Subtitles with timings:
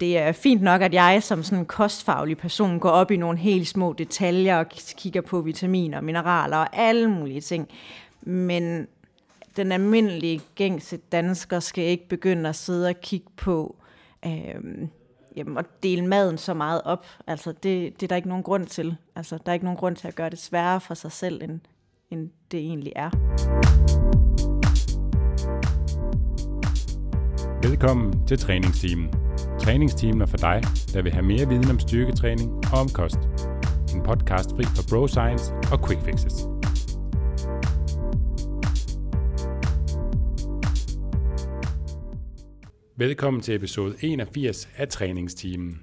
[0.00, 3.38] det er fint nok, at jeg som sådan en kostfaglig person går op i nogle
[3.38, 7.68] helt små detaljer og kigger på vitaminer, mineraler og alle mulige ting.
[8.22, 8.86] Men
[9.56, 13.76] den almindelige gængse dansker skal ikke begynde at sidde og kigge på
[14.26, 14.88] øh,
[15.36, 17.06] jamen, at dele maden så meget op.
[17.26, 18.96] Altså, det, det er der ikke nogen grund til.
[19.16, 21.60] Altså, der er ikke nogen grund til at gøre det sværere for sig selv, end,
[22.10, 23.10] end det egentlig er.
[27.62, 29.19] Velkommen til træningsteamen
[29.60, 30.62] træningsteamet er for dig,
[30.94, 33.18] der vil have mere viden om styrketræning og om kost.
[33.94, 36.34] En podcast fri for bro science og quick fixes.
[42.96, 45.80] Velkommen til episode 81 af træningsteamen.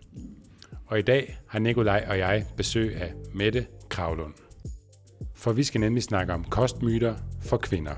[0.86, 4.34] Og i dag har Nikolaj og jeg besøg af Mette Kravlund.
[5.36, 7.96] For vi skal nemlig snakke om kostmyter for kvinder.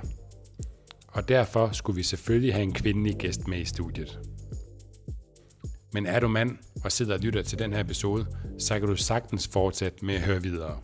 [1.07, 4.28] Og derfor skulle vi selvfølgelig have en kvindelig gæst med i studiet.
[5.91, 8.25] Men er du mand og sidder og lytter til den her episode,
[8.59, 10.79] så kan du sagtens fortsætte med at høre videre.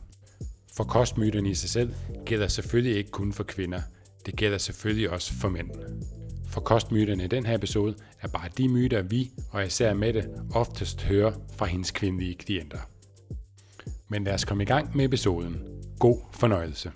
[0.77, 1.93] For kostmyterne i sig selv
[2.25, 3.81] gælder selvfølgelig ikke kun for kvinder.
[4.25, 5.69] Det gælder selvfølgelig også for mænd.
[6.49, 11.03] For kostmyterne i den her episode er bare de myter, vi og især Mette oftest
[11.03, 12.80] hører fra hendes kvindelige klienter.
[14.09, 15.58] Men lad os komme i gang med episoden.
[15.99, 16.91] God fornøjelse.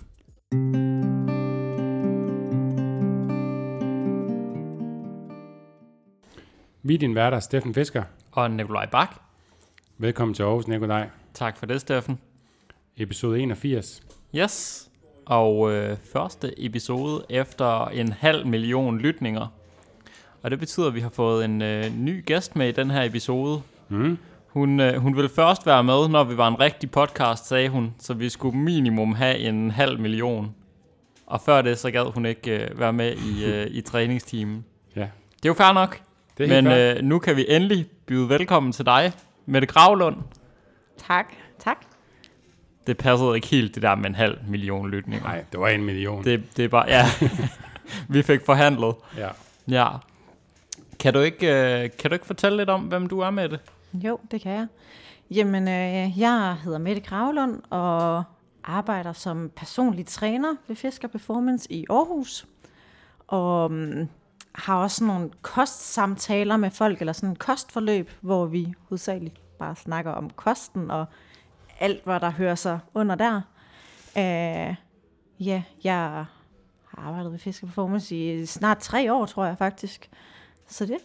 [6.82, 8.02] Vi er din værter, Steffen Fisker.
[8.32, 9.16] Og Nikolaj Bak.
[9.98, 11.08] Velkommen til Aarhus, Nikolaj.
[11.34, 12.18] Tak for det, Steffen.
[12.96, 14.02] Episode 81.
[14.34, 14.86] Yes.
[15.26, 19.46] Og øh, første episode efter en halv million lytninger.
[20.42, 23.02] Og det betyder, at vi har fået en øh, ny gæst med i den her
[23.02, 23.62] episode.
[23.88, 24.18] Mm.
[24.46, 27.94] Hun, øh, hun ville først være med, når vi var en rigtig podcast, sagde hun.
[27.98, 30.54] Så vi skulle minimum have en halv million.
[31.26, 34.64] Og før det, så gad hun ikke øh, være med i, øh, i træningsteamen.
[34.96, 35.00] Ja,
[35.36, 36.00] Det er jo fair nok.
[36.38, 39.12] Det er Men øh, nu kan vi endelig byde velkommen til dig,
[39.46, 40.16] Mette Gravlund.
[40.96, 41.76] Tak, tak.
[42.86, 45.26] Det passede ikke helt, det der med en halv million lytninger.
[45.26, 46.24] Nej, det var en million.
[46.24, 47.04] Det, det er bare, ja.
[48.14, 48.94] vi fik forhandlet.
[49.16, 49.28] Ja.
[49.68, 49.88] Ja.
[50.98, 53.60] Kan du ikke, øh, kan du ikke fortælle lidt om, hvem du er med det?
[53.92, 54.66] Jo, det kan jeg.
[55.30, 58.24] Jamen, øh, jeg hedder Mette Gravlund og
[58.64, 62.46] arbejder som personlig træner ved Fisker Performance i Aarhus.
[63.28, 64.08] Og um,
[64.54, 70.10] har også nogle kostsamtaler med folk, eller sådan en kostforløb, hvor vi hovedsageligt bare snakker
[70.12, 71.04] om kosten og
[71.80, 73.40] alt, hvad der hører sig under der.
[74.18, 74.74] Øh,
[75.46, 76.26] ja, jeg har
[77.08, 80.10] arbejdet ved Fisker Performance i snart tre år, tror jeg faktisk.
[80.68, 80.96] Så det,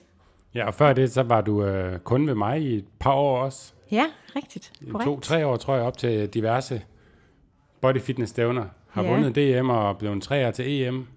[0.56, 3.38] ja, og før det, så var du øh, kun ved mig i et par år
[3.44, 3.74] også.
[3.92, 4.74] ja, rigtigt.
[4.92, 5.06] Korrekt.
[5.06, 6.82] To-tre år, tror jeg, op til diverse
[7.82, 8.66] body fitness stævner.
[8.90, 9.12] Har Ja.
[9.12, 11.08] vundet DM og blevet en træer til EM,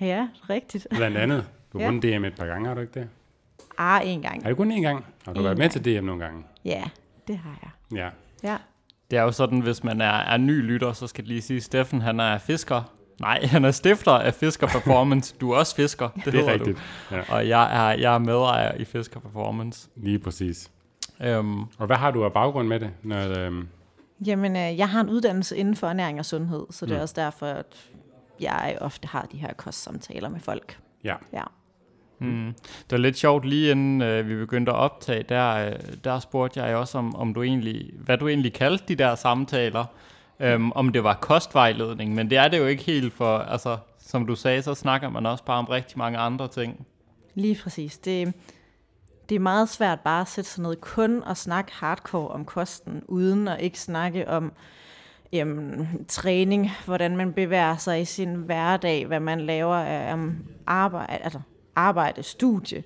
[0.00, 0.86] Ja, rigtigt.
[0.96, 1.46] blandt andet.
[1.72, 1.90] Du har Ja.
[1.90, 3.08] vundet DM et par gange, har du ikke det?
[3.78, 4.42] Ah, en gang.
[4.44, 5.04] Er det kun én gang?
[5.24, 5.84] Har du Én været med gang.
[5.84, 6.44] til DM nogle gange?
[6.64, 6.84] Ja,
[7.28, 7.98] det har jeg.
[7.98, 8.08] Ja.
[8.50, 8.56] Ja.
[9.10, 11.60] Det er jo sådan, hvis man er, er ny lytter, så skal det lige sige,
[11.60, 12.82] Steffen han er fisker.
[13.20, 15.34] Nej, han er stifter af Fisker Performance.
[15.40, 16.78] Du er også fisker, det, Det er rigtigt.
[17.10, 17.14] Du.
[17.16, 19.88] Ja, Og jeg er, jeg er medejer i Fisker Performance.
[19.96, 20.70] lige præcis.
[21.22, 22.90] Øhm, Og hvad har du af baggrund med det?
[23.02, 23.68] Når, øhm,
[24.26, 27.02] Jamen, øh, jeg har en uddannelse inden for ernæring og sundhed, så det er Mm.
[27.02, 27.66] også derfor, at
[28.40, 30.78] jeg ofte har de her kostsamtaler med folk.
[31.04, 31.14] ja.
[31.32, 31.42] Ja.
[32.20, 32.54] Mm.
[32.62, 35.72] Det var lidt sjovt, lige inden øh, vi begyndte at optage, der, øh,
[36.04, 39.84] der spurgte jeg også, om, om du egentlig, hvad du egentlig kaldte de der samtaler.
[40.40, 44.26] Øhm, om det var kostvejledning, men det er det jo ikke helt for, altså, som
[44.26, 46.86] du sagde, så snakker man også bare om rigtig mange andre ting.
[47.34, 47.98] Lige præcis.
[47.98, 48.34] Det,
[49.28, 53.02] det er meget svært bare at sætte sig ned kun og snakke hardcore om kosten,
[53.06, 54.52] uden at ikke snakke om
[55.32, 61.12] jamen, træning, hvordan man bevæger sig i sin hverdag, hvad man laver af um, arbejde,
[61.12, 61.40] altså
[61.76, 62.82] arbejde, studie,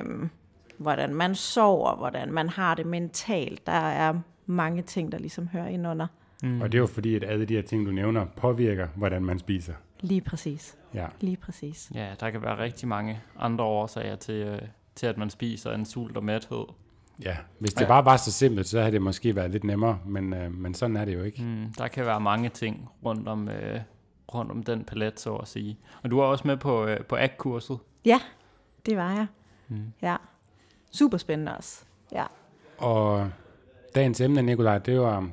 [0.00, 0.30] um,
[0.78, 3.66] hvordan man sover, hvordan man har det mentalt.
[3.66, 4.14] Der er
[4.46, 6.06] mange ting, der ligesom hører ind under.
[6.42, 6.60] Mm.
[6.60, 9.38] Og det er jo fordi, at alle de her ting, du nævner, påvirker, hvordan man
[9.38, 9.72] spiser.
[10.00, 10.76] Lige præcis.
[10.94, 11.06] Ja.
[11.20, 11.90] Lige præcis.
[11.94, 14.58] Ja, der kan være rigtig mange andre årsager til, øh,
[14.94, 16.64] til at man spiser en sult og mæthed.
[17.24, 17.86] Ja, hvis det Ja.
[17.86, 20.96] bare var så simpelt, så havde det måske været lidt nemmere, men, øh, men sådan
[20.96, 21.42] er det jo ikke.
[21.42, 23.80] Mm, der kan være mange ting rundt om, øh,
[24.34, 25.78] rundt om den palet, så at sige.
[26.02, 27.78] Og du er også med på, øh, på ACT-kurset.
[28.04, 28.20] Ja,
[28.86, 29.26] det var jeg.
[29.68, 29.92] Mm.
[30.02, 30.16] Ja.
[30.92, 31.84] Super spændende også.
[32.12, 32.24] Ja.
[32.78, 33.30] Og
[33.94, 35.28] dagens emne, Nikolaj, det var,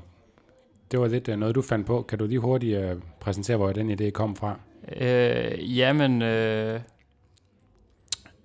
[0.91, 2.01] det var lidt øh, noget, du fandt på.
[2.01, 4.59] Kan du lige hurtigt øh, præsentere, hvor den idé kom fra?
[4.95, 6.79] Øh, jamen, øh,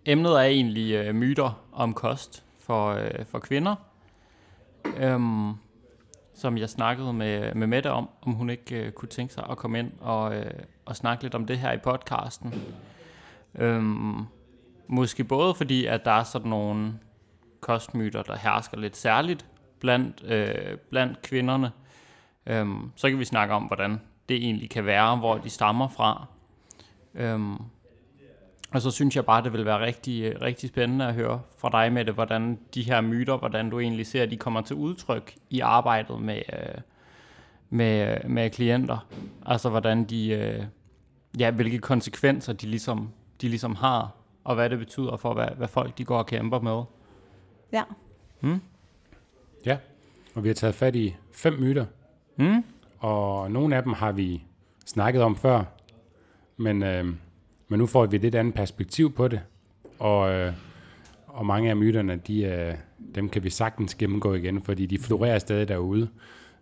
[0.06, 3.74] emnet er egentlig øh, myter om kost for, øh, for kvinder.
[4.96, 5.52] Øhm,
[6.34, 9.56] som jeg snakkede med, med Mette om, om hun ikke øh, kunne tænke sig at
[9.56, 10.50] komme ind og, øh,
[10.84, 12.54] og snakke lidt om det her i podcasten.
[13.54, 14.26] Øhm,
[14.88, 16.98] måske både fordi, at der er sådan nogle
[17.60, 19.46] kostmyter, der hersker lidt særligt
[19.80, 21.70] blandt, øh, blandt kvinderne.
[22.46, 26.26] Øhm, så kan vi snakke om, hvordan det egentlig kan være, hvor de stammer fra.
[27.14, 27.56] Øhm,
[28.70, 31.92] og så synes jeg bare, det vil være rigtig, rigtig spændende at høre fra dig
[31.92, 35.34] med det, hvordan de her myter, hvordan du egentlig ser, at de kommer til udtryk
[35.50, 36.80] i arbejdet med, øh,
[37.70, 39.06] med, med klienter.
[39.46, 40.64] Altså hvordan de, øh,
[41.38, 43.10] ja, hvilke konsekvenser de ligesom,
[43.40, 44.10] de ligesom har,
[44.44, 46.82] og hvad det betyder for, hvad, hvad folk de går og kæmper med.
[47.72, 47.82] Ja.
[48.40, 48.60] Mm?
[49.66, 49.76] Ja,
[50.34, 51.84] og vi har taget fat i fem myter,
[52.36, 52.64] Mm?
[52.98, 54.42] og nogle af dem har vi
[54.86, 55.64] snakket om før,
[56.56, 57.06] men, øh,
[57.68, 59.40] men nu får vi et lidt andet perspektiv på det,
[59.98, 60.52] og, øh,
[61.26, 62.74] og mange af myterne, de, øh,
[63.14, 66.08] dem kan vi sagtens gennemgå igen, fordi de florerer stadig derude,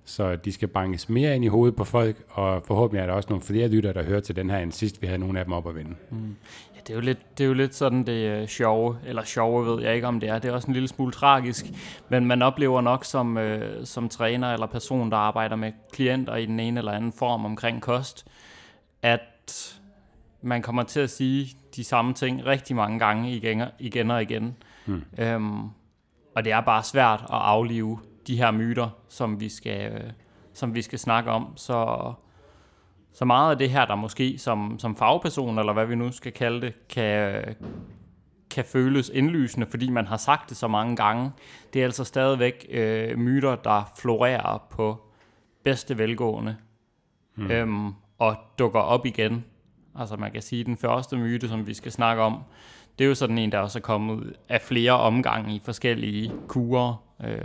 [0.04, 3.28] så de skal bankes mere ind i hovedet på folk, og forhåbentlig er der også
[3.28, 5.52] nogle flere lytter, der hører til den her, end sidst vi havde nogle af dem
[5.52, 5.94] op at vinde.
[6.10, 6.36] Mm.
[6.74, 9.66] Ja, det er jo lidt, det er jo lidt sådan det øh, sjove, eller sjove
[9.66, 10.38] ved jeg ikke om det er.
[10.38, 11.66] Det er også en lille smule tragisk,
[12.08, 16.46] men man oplever nok som, øh, som træner eller person, der arbejder med klienter i
[16.46, 18.26] den ene eller anden form omkring kost,
[19.02, 19.76] at
[20.42, 24.56] man kommer til at sige de samme ting rigtig mange gange igen, igen og igen.
[24.86, 25.04] Hmm.
[25.18, 25.64] Øhm,
[26.34, 30.10] og det er bare svært at aflive de her myter, som vi skal, øh,
[30.52, 31.56] som vi skal snakke om.
[31.56, 32.12] Så,
[33.12, 36.32] så meget af det her, der måske som, som fagperson, eller hvad vi nu skal
[36.32, 37.44] kalde det, kan,
[38.50, 41.30] kan føles indlysende, fordi man har sagt det så mange gange.
[41.72, 45.06] Det er altså stadigvæk øh, myter, der florerer på
[45.64, 46.56] bedste velgående,
[47.34, 47.50] mm.
[47.50, 49.44] øhm, og dukker op igen.
[49.98, 52.42] Altså man kan sige, at den første myte, som vi skal snakke om,
[52.98, 57.04] det er jo sådan en, der også er kommet af flere omgange i forskellige kurer,
[57.24, 57.38] øh,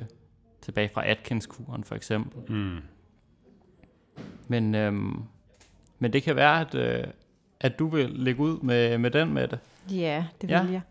[0.62, 2.56] tilbage fra Atkins-kuren for eksempel.
[2.56, 2.78] Mm.
[4.48, 5.24] Men, øhm,
[6.00, 7.04] men det kan være, at, øh,
[7.60, 9.60] at du vil lægge ud med, med den med det.
[9.90, 10.66] Ja, det vil Ja.
[10.72, 10.82] jeg.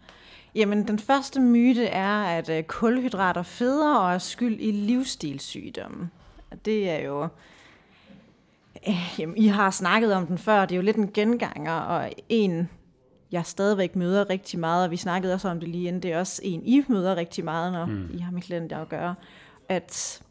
[0.54, 6.10] Jamen, den første myte er, at øh, kulhydrater feder og er skyld i livsstilssygdomme.
[6.64, 7.28] Det er jo...
[8.88, 12.12] Øh, jamen, I har snakket om den før, det er jo lidt en genganger, og
[12.28, 12.68] en,
[13.32, 16.18] jeg stadigvæk møder rigtig meget, og vi snakkede også om det lige inden, det er
[16.18, 18.10] også en, I møder rigtig meget, når mm.
[18.14, 19.14] I har med klienter at gøre,
[19.68, 20.22] at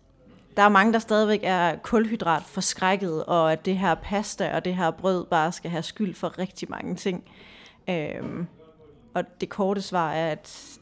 [0.58, 4.76] der er mange, der stadigvæk er kulhydrat forskrækket, og at det her pasta og det
[4.76, 7.24] her brød bare skal have skyld for rigtig mange ting.
[7.90, 8.48] Øhm,
[9.14, 10.80] og det korte svar er, at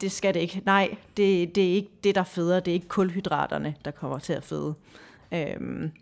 [0.00, 0.62] det skal det ikke.
[0.66, 2.60] Nej, det, det er ikke det, der føder.
[2.60, 4.74] Det er ikke kulhydraterne, der kommer til at føde.
[5.32, 5.92] Øhm,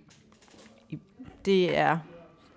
[1.46, 1.98] det er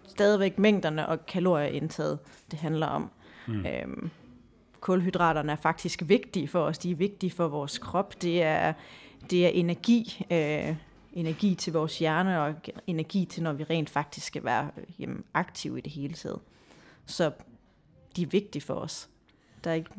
[0.08, 2.20] stadigvæk mængderne og kalorieindtaget,
[2.52, 3.12] det handler om.
[3.48, 3.66] Mm.
[3.66, 4.10] Øhm,
[4.80, 6.78] kulhydraterne er faktisk vigtige for os.
[6.78, 8.22] De er vigtige for vores krop.
[8.22, 8.74] Det er,
[9.30, 10.26] det er energi.
[10.32, 10.76] Øh,
[11.14, 12.56] energi til vores hjerne og
[12.88, 16.40] energi til, når vi rent faktisk skal være jamen, aktive i det hele taget.
[17.06, 17.32] Så
[18.16, 19.10] de er vigtige for os.
[19.64, 19.90] Der er ikke,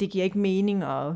[0.00, 1.14] det giver ikke mening at,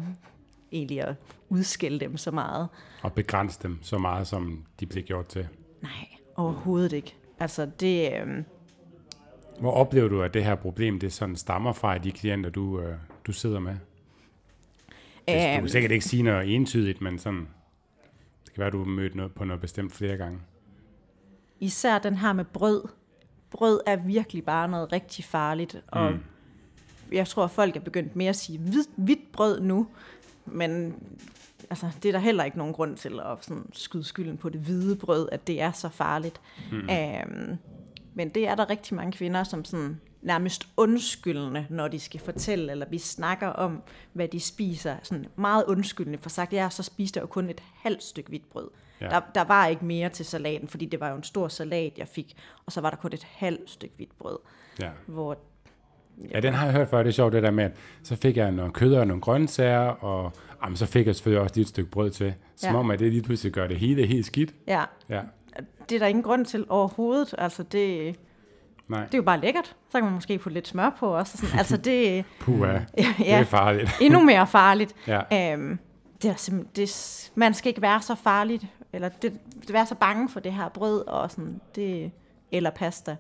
[0.73, 1.15] egentlig at
[1.49, 2.69] udskille dem så meget.
[3.03, 5.49] Og begrænse dem så meget, som de bliver gjort til.
[5.83, 7.15] Nej, overhovedet ikke.
[7.41, 8.43] Altså det, øh,
[9.61, 12.95] Hvor oplever du, at det her problem, det sådan stammer fra de klienter, du, øh,
[13.27, 13.73] du sidder med?
[13.73, 13.79] Det,
[15.29, 15.61] du Øhm.
[15.61, 17.49] kan sikkert ikke sige noget entydigt, men sådan,
[18.45, 20.39] det kan være, du har mødt noget på noget bestemt flere gange.
[21.61, 22.83] især den her med brød.
[23.51, 26.19] Brød er virkelig bare noget rigtig farligt, og Mm.
[27.13, 29.87] jeg tror, at folk er begyndt mere at sige hvid, hvidt brød nu,
[30.47, 30.95] men
[31.71, 34.61] altså, det er der heller ikke nogen grund til at sådan, skyde skylden på det
[34.61, 36.41] hvide brød, at det er så farligt.
[36.73, 36.89] Mm.
[36.91, 37.57] Øhm,
[38.15, 42.73] men det er der rigtig mange kvinder, som sådan nærmest undskyldende, når de skal fortælle,
[42.73, 43.83] eller vi snakker om,
[44.13, 47.63] hvad de spiser, sådan meget undskyldende for sagt, ja, så spiste jeg jo kun et
[47.83, 48.69] halvt stykke hvidt brød.
[49.01, 49.09] Ja.
[49.09, 52.09] Der, der var ikke mere til salaten, fordi det var jo en stor salat, jeg
[52.09, 54.39] fik, og så var der kun et halvt stykke hvidt brød,
[54.81, 54.91] Ja.
[55.07, 55.39] hvor
[56.35, 56.99] ja, den har jeg hørt før.
[57.03, 57.73] Det er sjovt det der med, at
[58.03, 60.33] så fik jeg noget kød og nogle grøntsager, og
[60.63, 62.35] jamen, så fik jeg selvfølgelig også lige et stykke brød til.
[62.57, 62.79] Som Ja.
[62.79, 64.55] om, at det lige pludselig gør det hele helt skidt.
[64.67, 65.21] ja, Ja,
[65.89, 67.35] det er der ingen grund til overhovedet.
[67.39, 68.17] Altså, det,
[68.89, 69.05] nej.
[69.05, 69.65] det er jo bare lækkert.
[69.91, 71.33] Så kan man måske putte lidt smør på også.
[71.35, 71.59] og Sådan.
[71.59, 72.81] Altså, det Puh, ja.
[72.97, 73.91] Det er ja, farligt.
[74.01, 74.95] endnu mere farligt.
[75.07, 75.53] Ja.
[75.53, 75.79] Øhm,
[76.23, 79.33] det er simpelthen, det, man skal ikke være så farligt, eller det,
[79.67, 82.11] det være så bange for det her brød, og sådan, det,
[82.53, 83.17] eller pasta,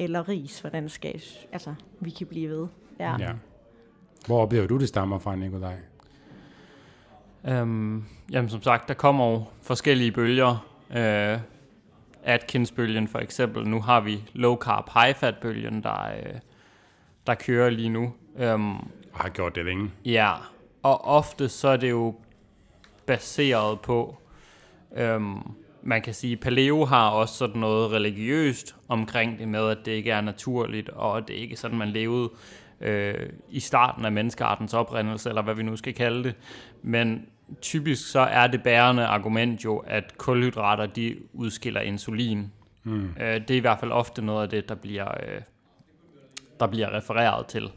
[0.00, 2.66] eller ris, for den skal, altså, vi kan blive ved.
[3.00, 3.16] Ja.
[3.18, 3.32] ja.
[4.26, 5.76] Hvor oplever du, det stammer fra, Nikolaj?
[7.48, 10.66] Øhm, jamen som sagt, der kommer jo forskellige bølger.
[10.96, 11.38] Øh,
[12.24, 13.68] Atkins-bølgen for eksempel.
[13.68, 16.40] Nu har vi low carb, high fat bølgen, der, øh,
[17.26, 18.12] der kører lige nu.
[18.36, 19.90] Øhm, Og har gjort det længe.
[20.04, 20.32] ja,
[20.82, 22.14] og ofte så er det jo
[23.06, 24.16] baseret på,
[24.96, 25.38] øhm,
[25.82, 30.10] man kan sige, paleo har også sådan noget religiøst omkring det med, at det ikke
[30.10, 32.30] er naturligt, og det er ikke sådan, man levede
[32.80, 36.34] øh, i starten af menneskeartens oprindelse, eller hvad vi nu skal kalde det.
[36.82, 37.26] Men
[37.60, 42.52] typisk så er det bærende argument jo, at kulhydrater de udskiller insulin.
[42.84, 43.14] Mm.
[43.20, 45.40] Øh, det er i hvert fald ofte noget af det, der bliver, øh,
[46.60, 47.70] der bliver refereret til.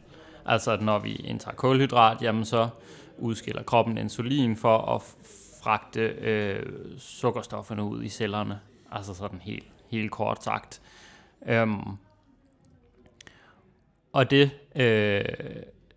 [0.46, 2.68] Altså at når vi indtager kulhydrat, jamen så
[3.18, 5.02] udskiller kroppen insulin for at
[5.64, 6.62] fragte øh,
[6.98, 8.60] sukkerstofferne ud i cellerne.
[8.92, 10.82] Altså sådan helt, helt kort sagt.
[11.46, 11.80] Øhm,
[14.12, 15.24] og det øh,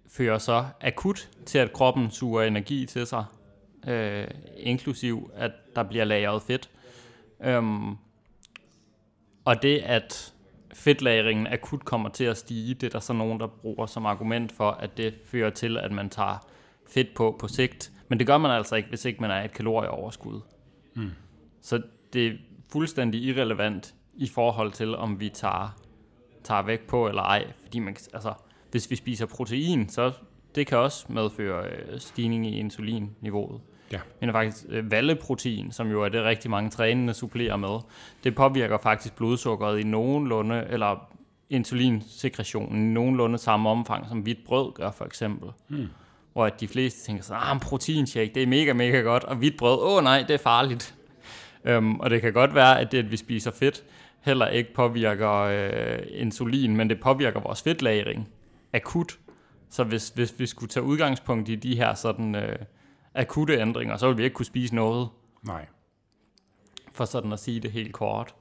[0.09, 3.25] fører så akut til, at kroppen suger energi til sig,
[3.88, 6.69] øh, inklusiv at der bliver lagret fedt.
[7.43, 7.95] Øhm,
[9.45, 10.33] og det, at
[10.74, 14.51] fedtlagringen akut kommer til at stige, det er der så nogen, der bruger som argument
[14.51, 16.47] for, at det fører til, at man tager
[16.89, 17.91] fedt på på sigt.
[18.09, 20.41] Men det gør man altså ikke, hvis ikke man er et kalorieoverskud.
[20.95, 21.11] Mm.
[21.61, 21.81] Så
[22.13, 22.31] det er
[22.71, 25.77] fuldstændig irrelevant i forhold til, om vi tager,
[26.43, 27.51] tager væk på eller ej.
[27.63, 28.33] Fordi man, altså,
[28.71, 30.11] hvis vi spiser protein, så
[30.55, 33.61] det kan også medføre øh, stigning i insulinniveauet.
[33.91, 33.99] Ja.
[34.21, 37.79] Men faktisk øh, valleprotein, som jo er det rigtig mange trænende supplerer med,
[38.23, 41.09] det påvirker faktisk blodsukkeret i nogenlunde, eller
[41.49, 45.49] insulinsekretionen i nogenlunde samme omfang, som hvidt brød gør for eksempel.
[45.69, 45.87] Mm.
[46.38, 49.36] Hvor at de fleste tænker sådan, ah, en proteinshake, det er mega, mega godt, og
[49.36, 50.96] hvidt brød, åh oh, nej, det er farligt.
[51.70, 53.84] Um, og det kan godt være, at det, at vi spiser fedt,
[54.22, 58.29] heller ikke påvirker øh, insulin, men det påvirker vores fedtlagring
[58.74, 59.20] akut.
[59.70, 62.56] Så hvis, hvis vi skulle tage udgangspunkt i de her sådan øh,
[63.15, 65.10] akutte ændringer, så ville vi ikke kunne spise noget.
[65.44, 65.65] Nej.
[66.94, 68.36] For sådan at sige det helt kort.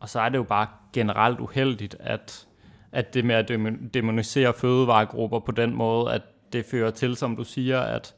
[0.00, 2.46] Og så er det jo bare generelt uheldigt, at,
[2.92, 3.48] at det med at
[3.94, 8.14] demonisere fødevaregrupper på den måde, at det fører til, som du siger, at,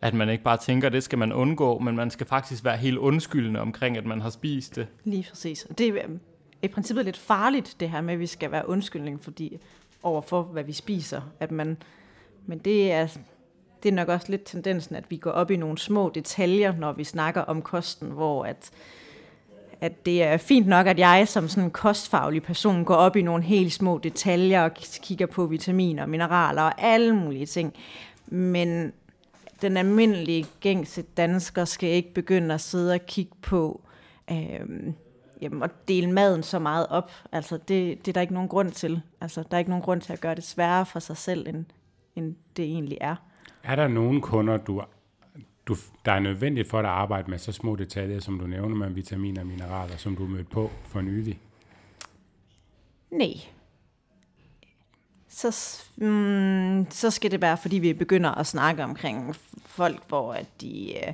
[0.00, 2.76] at man ikke bare tænker, at det skal man undgå, men man skal faktisk være
[2.76, 4.86] helt undskyldende omkring, at man har spist det.
[5.04, 5.66] Lige præcis.
[5.78, 6.10] Det er øh,
[6.62, 9.58] i princippet lidt farligt, det her med, at vi skal være undskyldning fordi,
[10.02, 11.20] overfor, hvad vi spiser.
[11.40, 11.76] At man,
[12.46, 13.16] men det er,
[13.82, 16.92] det er nok også lidt tendensen, at vi går op i nogle små detaljer, når
[16.92, 18.70] vi snakker om kosten, hvor at,
[19.80, 23.22] at det er fint nok, at jeg som sådan en kostfaglig person går op i
[23.22, 27.74] nogle helt små detaljer og kigger på vitaminer, mineraler og alle mulige ting.
[28.26, 28.92] Men
[29.62, 33.80] den almindelige gængse dansker skal ikke begynde at sidde og kigge på
[34.30, 34.60] øh,
[35.40, 37.10] jamen, at dele maden så meget op.
[37.32, 39.00] Altså, det, det er der ikke nogen grund til.
[39.20, 41.64] Altså, der er ikke nogen grund til at gøre det sværere for sig selv, end,
[42.16, 43.16] end det egentlig er.
[43.64, 44.82] Er der nogen kunder, du,
[45.70, 48.76] du, der er nødvendigt for dig at arbejde med så små detaljer, som du nævner
[48.76, 51.38] med vitaminer og mineraler, som du mødte på for nylig?
[53.10, 53.34] Nej.
[55.28, 59.36] Så, mm, så skal det være, fordi vi begynder at snakke omkring
[59.66, 61.12] folk, hvor at de øh,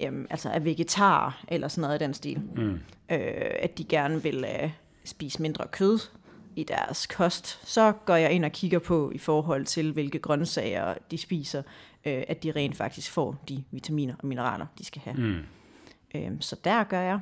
[0.00, 2.40] jamen, altså er vegetar eller sådan noget i den stil.
[2.56, 2.80] Mm.
[3.10, 4.70] Øh, at de gerne vil øh,
[5.04, 5.98] spise mindre kød
[6.56, 10.94] i deres kost, så går jeg ind og kigger på i forhold til, hvilke grøntsager
[11.10, 11.62] de spiser,
[12.06, 15.16] øh, at de rent faktisk får de vitaminer og mineraler, de skal have.
[15.16, 15.38] Mm.
[16.14, 17.20] Øh, så der gør jeg.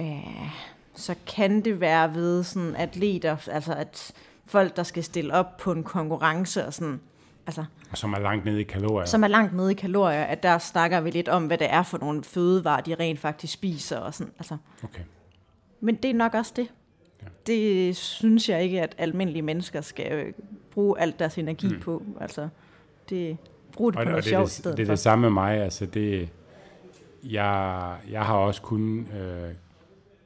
[0.00, 0.50] Øh,
[0.94, 4.12] så kan det være ved sådan atleter, altså at
[4.46, 7.00] folk, der skal stille op på en konkurrence og sådan,
[7.46, 9.06] altså, og som er langt nede i kalorier.
[9.06, 11.82] Som er langt nede i kalorier, at der snakker vi lidt om, hvad det er
[11.82, 13.98] for nogle fødevarer, de rent faktisk spiser.
[13.98, 14.56] Og sådan, altså.
[14.84, 15.02] okay.
[15.80, 16.68] Men det er nok også det.
[17.22, 17.26] Ja.
[17.46, 20.32] Det synes jeg ikke, at almindelige mennesker skal øh,
[20.70, 21.80] bruge alt deres energi mm.
[21.80, 22.02] på.
[22.20, 22.48] Altså,
[23.08, 23.36] det,
[23.76, 25.56] bruge det og, på noget sjovt det, det, det er det samme med mig.
[25.56, 26.28] Altså, det,
[27.24, 29.54] jeg, jeg har også kun øh,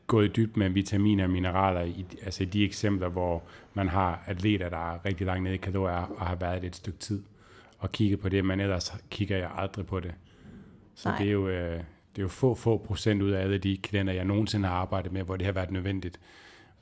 [0.06, 3.42] gået i dyb med vitaminer og mineraler i altså i de eksempler, hvor
[3.74, 6.76] man har atleter, der er rigtig langt nede i kalorier og har været det et
[6.76, 7.22] stykke tid
[7.78, 10.14] og kigge på det, men ellers kigger jeg aldrig på det.
[10.94, 11.18] Så Nej.
[11.18, 11.72] det er jo, øh,
[12.16, 15.12] det er jo få, få procent ud af alle de klienter, jeg nogensinde har arbejdet
[15.12, 16.20] med, hvor det har været nødvendigt.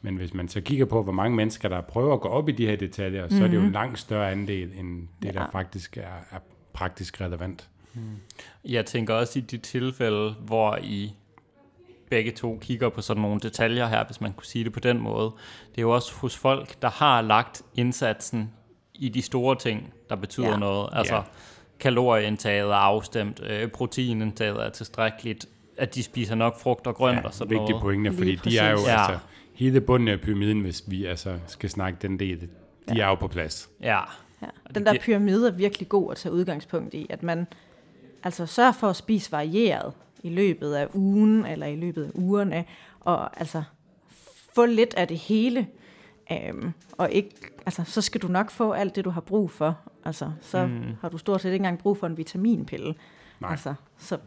[0.03, 2.53] Men hvis man så kigger på, hvor mange mennesker, der prøver at gå op i
[2.53, 3.39] de her detaljer, mm-hmm.
[3.39, 3.75] så er det jo en mhm.
[3.75, 5.33] langt større andel, end det, ja.
[5.33, 6.39] der faktisk er, er
[6.79, 7.69] praktisk relevant.
[7.95, 8.01] Mm.
[8.65, 11.13] Jeg tænker også i de tilfælde, hvor I
[12.11, 14.99] begge to kigger på sådan nogle detaljer her, hvis man kunne sige det på den
[15.01, 15.33] måde.
[15.71, 18.53] Det er jo også hos folk, der har lagt indsatsen
[18.95, 20.57] i de store ting, der betyder ja.
[20.57, 20.89] noget.
[20.93, 21.23] Altså ja.
[21.81, 27.25] kalorieindtaget er afstemt, øh, proteinindtaget er tilstrækkeligt, at de spiser nok frugt og grønt ja,
[27.25, 27.83] og sådan vigtige noget.
[27.83, 29.09] pointe, fordi de er jo ja.
[29.09, 29.19] altså,
[29.55, 32.49] hele bunden af pyramiden, hvis vi altså skal snakke den del, de
[32.97, 33.05] ja.
[33.05, 33.71] er jo på plads.
[33.83, 34.01] Ja.
[34.43, 34.47] Ja.
[34.75, 37.47] Den der pyramide er virkelig god at tage udgangspunkt i, at man
[38.23, 39.93] altså sørger for at spise varieret
[40.23, 42.65] i løbet af ugen, eller i løbet af ugerne,
[43.01, 43.63] og altså
[44.55, 45.67] få lidt af det hele,
[46.33, 47.31] øhm, og ikke,
[47.67, 49.79] altså, så skal du nok få alt det, du har brug for.
[50.05, 50.83] Altså, så mm.
[51.01, 52.95] har du stort set ikke engang brug for en vitaminpille.
[53.41, 53.51] Nej.
[53.51, 54.19] Altså, så,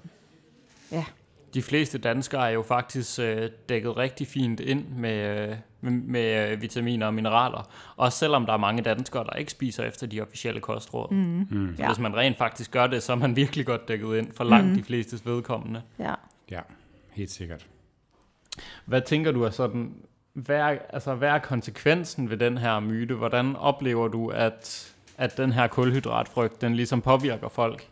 [0.92, 1.06] ja.
[1.54, 6.52] De fleste danskere er jo faktisk øh, dækket rigtig fint ind med, øh, med, med
[6.52, 7.70] øh, vitaminer og mineraler.
[7.98, 11.12] Også selvom der er mange danskere, der ikke spiser efter de officielle kostråd.
[11.14, 11.48] Mm.
[11.52, 11.74] Mm.
[11.78, 11.88] Så Ja.
[11.90, 14.68] hvis man rent faktisk gør det, så er man virkelig godt dækket ind for langt
[14.68, 14.76] Mhm.
[14.78, 15.82] de flestes vedkommende.
[16.00, 16.14] Ja.
[16.52, 16.60] Ja,
[17.12, 17.68] helt sikkert.
[18.86, 19.94] Hvad tænker du er sådan,
[20.34, 23.16] hvad er, altså, hvad er konsekvensen ved den her myte?
[23.16, 27.88] Hvordan oplever du, at, at den her kulhydratfrygt, den ligesom påvirker folk?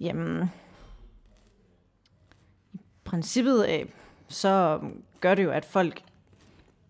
[0.00, 0.50] Jamen,
[3.04, 3.86] princippet af,
[4.28, 4.80] så
[5.20, 6.02] gør det jo, at folk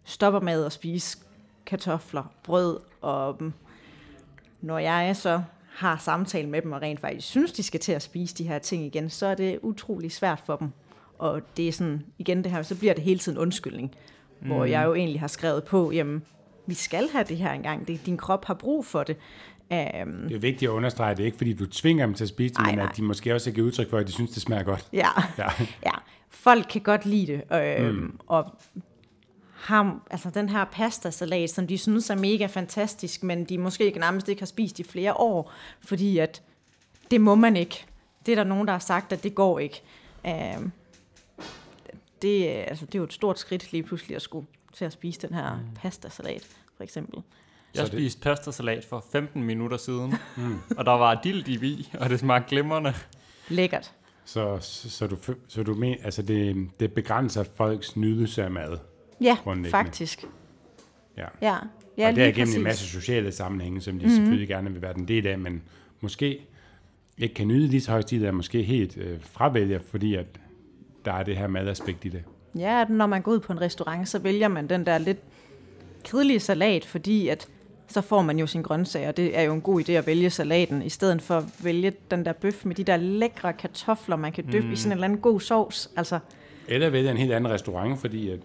[0.05, 1.19] stopper med at spise
[1.67, 3.53] kartofler, brød, og mm,
[4.61, 5.43] når jeg så
[5.75, 8.59] har samtale med dem og rent faktisk synes, de skal til at spise de her
[8.59, 10.71] ting igen, så er det utrolig svært for dem.
[11.19, 13.95] Og det er sådan, igen det her, så bliver det hele tiden undskyldning,
[14.41, 14.47] mm.
[14.47, 16.23] hvor jeg jo egentlig har skrevet på, jamen,
[16.67, 19.17] vi skal have det her engang, det, din krop har brug for det.
[19.71, 22.55] Um, Det er vigtigt at understrege, det ikke fordi, du tvinger dem til at spise
[22.55, 22.87] det, men nej.
[22.91, 24.89] at de måske også giver udtryk for, at de synes, det smager godt.
[24.93, 25.09] ja.
[25.39, 25.49] Ja.
[25.87, 25.91] ja,
[26.31, 27.43] folk kan godt lide det.
[27.81, 28.19] Øh, mm.
[28.27, 28.59] Og
[29.55, 33.99] ham, altså den her pastasalat, som de synes er mega fantastisk, men de måske ikke
[33.99, 36.43] nærmest ikke har spist i flere år, fordi at
[37.11, 37.85] det må man ikke.
[38.27, 39.83] Det er der nogen, der har sagt, at det går ikke.
[40.27, 40.33] Øh,
[42.23, 44.93] det, er- altså, det er jo et stort skridt lige pludselig at skulle til at
[44.93, 45.61] spise den her mm.
[45.75, 47.23] pastasalat, for eksempel.
[47.75, 50.57] Jeg Så det- spiste pastasalat for 15 minutter siden, mm.
[50.77, 52.93] og der var dild i, og det smagte glimrende.
[53.49, 53.93] Lækkert.
[54.25, 55.17] Så, så, så, du,
[55.49, 58.79] så du mener, altså det, det begrænser folks nydelse af mad.
[59.21, 59.37] Ja,
[59.71, 60.25] faktisk.
[61.17, 61.25] Ja.
[61.43, 61.57] Ja,
[61.99, 64.07] ja og det er igennem en masse sociale sammenhænge, som de Mhm.
[64.07, 64.17] mm-hmm.
[64.25, 65.63] selvfølgelig gerne vil være en del af, men
[66.01, 66.47] måske
[67.19, 70.27] ikke kan nyde lige så højt stil, er måske helt øh, fravælger, fordi at
[71.05, 72.23] der er det her madaspekt i det.
[72.59, 75.19] Ja, at når man går ud på en restaurant, så vælger man den der lidt
[76.05, 77.49] kedelige salat, fordi at
[77.89, 79.13] så får man jo sine grøntsager.
[79.13, 82.25] Det er jo en god idé at vælge salaten, i stedet for at vælge den
[82.25, 84.73] der bøf med de der lækre kartofler, man kan dyppe mm.
[84.73, 85.91] i sådan en eller anden god sovs.
[85.97, 86.19] Altså,
[86.69, 88.41] Eller vælge en helt anden restaurant, fordi at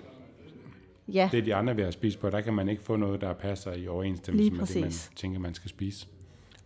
[1.08, 3.34] ja, det, de andre vil have spist på, der kan man ikke få noget, der
[3.34, 6.08] passer i overensstemmelse Lige med det, man tænker, man skal spise.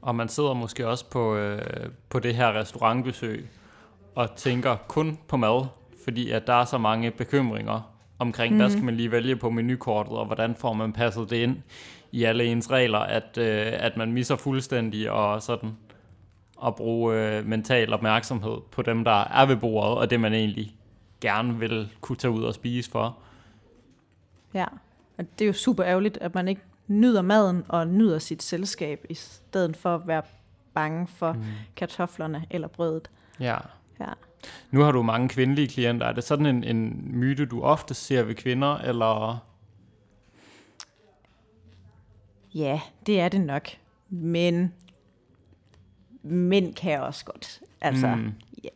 [0.01, 1.61] Og man sidder måske også på, øh,
[2.09, 3.47] på det her restaurantbesøg
[4.15, 5.65] og tænker kun på mad,
[6.03, 8.59] fordi at der er så mange bekymringer omkring, mm.
[8.59, 11.57] hvad skal man lige vælge på menukortet, og hvordan får man passet det ind
[12.13, 15.77] i alle ens regler, at, øh, at man misser fuldstændig og sådan
[16.65, 20.75] at bruge øh, mental opmærksomhed på dem, der er ved bordet, og det man egentlig
[21.21, 23.17] gerne vil kunne tage ud og spise for.
[24.53, 24.65] ja.
[25.17, 29.05] Og det er jo super ærgerligt, at man ikke nyder maden og nyder sit selskab,
[29.09, 30.21] i stedet for at være
[30.73, 31.43] bange for mm.
[31.75, 33.09] kartoflerne eller brødet.
[33.39, 33.57] Ja.
[33.99, 34.09] Ja.
[34.71, 36.07] Nu har du mange kvindelige klienter.
[36.07, 39.45] Er det sådan en, en myte, du ofte ser ved kvinder, eller...
[42.55, 43.67] Ja, det er det nok.
[44.09, 44.73] Men
[46.23, 47.61] mænd kan også godt.
[47.81, 48.31] Altså, Mm.
[48.63, 48.69] ja,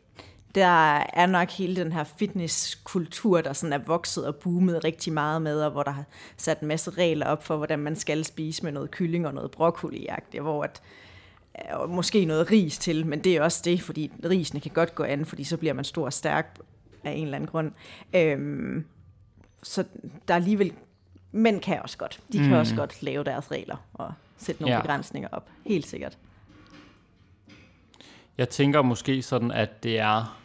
[0.54, 0.66] der
[1.12, 5.62] er nok hele den her fitnesskultur, der sådan er vokset og boomet rigtig meget med,
[5.62, 6.04] og hvor der har
[6.36, 9.50] sat en masse regler op for, hvordan man skal spise med noget kylling og noget
[9.50, 10.08] broccoli
[10.40, 10.82] hvor at,
[11.70, 15.02] og måske noget ris til, men det er også det, fordi risene kan godt gå
[15.02, 16.58] an, fordi så bliver man stor og stærk
[17.04, 17.72] af en eller anden grund.
[18.14, 18.84] Øhm,
[19.62, 19.84] så
[20.28, 20.72] der er alligevel,
[21.32, 22.20] mænd kan også godt.
[22.32, 22.52] De kan Mm.
[22.52, 24.80] også godt lave deres regler og sætte nogle Ja.
[24.82, 25.48] begrænsninger op.
[25.66, 26.18] Helt sikkert.
[28.38, 30.38] Jeg tænker måske sådan, at det er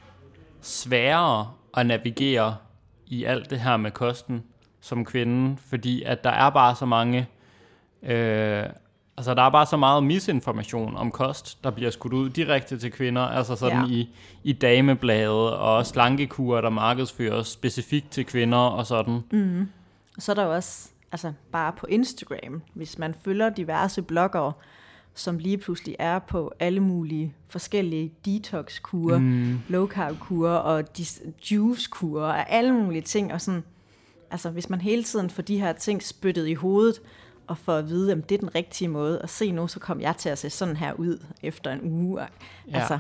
[0.61, 2.55] sværere at navigere
[3.07, 4.43] i alt det her med kosten
[4.81, 7.27] som kvinde, fordi at der er bare så mange,
[8.03, 8.63] øh,
[9.17, 12.91] altså der er bare så meget misinformation om kost, der bliver skudt ud direkte til
[12.91, 13.93] kvinder, altså sådan Ja.
[13.93, 14.09] i,
[14.43, 19.19] i dameblade og slankekurer, der markedsføres specifikt til kvinder og sådan.
[19.31, 19.69] Mm.
[20.17, 24.53] Og så er der jo også, altså bare på Instagram, hvis man følger diverse bloggere,
[25.15, 29.59] som lige pludselig er på alle mulige forskellige detox-kurer, mm.
[29.67, 30.83] low carb-kurer og
[31.51, 33.33] juice-kurer og alle mulige ting.
[33.33, 33.63] Og sådan,
[34.31, 37.01] altså hvis man hele tiden får de her ting spyttet i hovedet,
[37.47, 40.01] og for at vide, at det er den rigtige måde, og se nu, så kom
[40.01, 42.21] jeg til at se sådan her ud efter en uge.
[42.21, 42.27] Ja.
[42.71, 42.77] Ja.
[42.77, 42.99] Altså,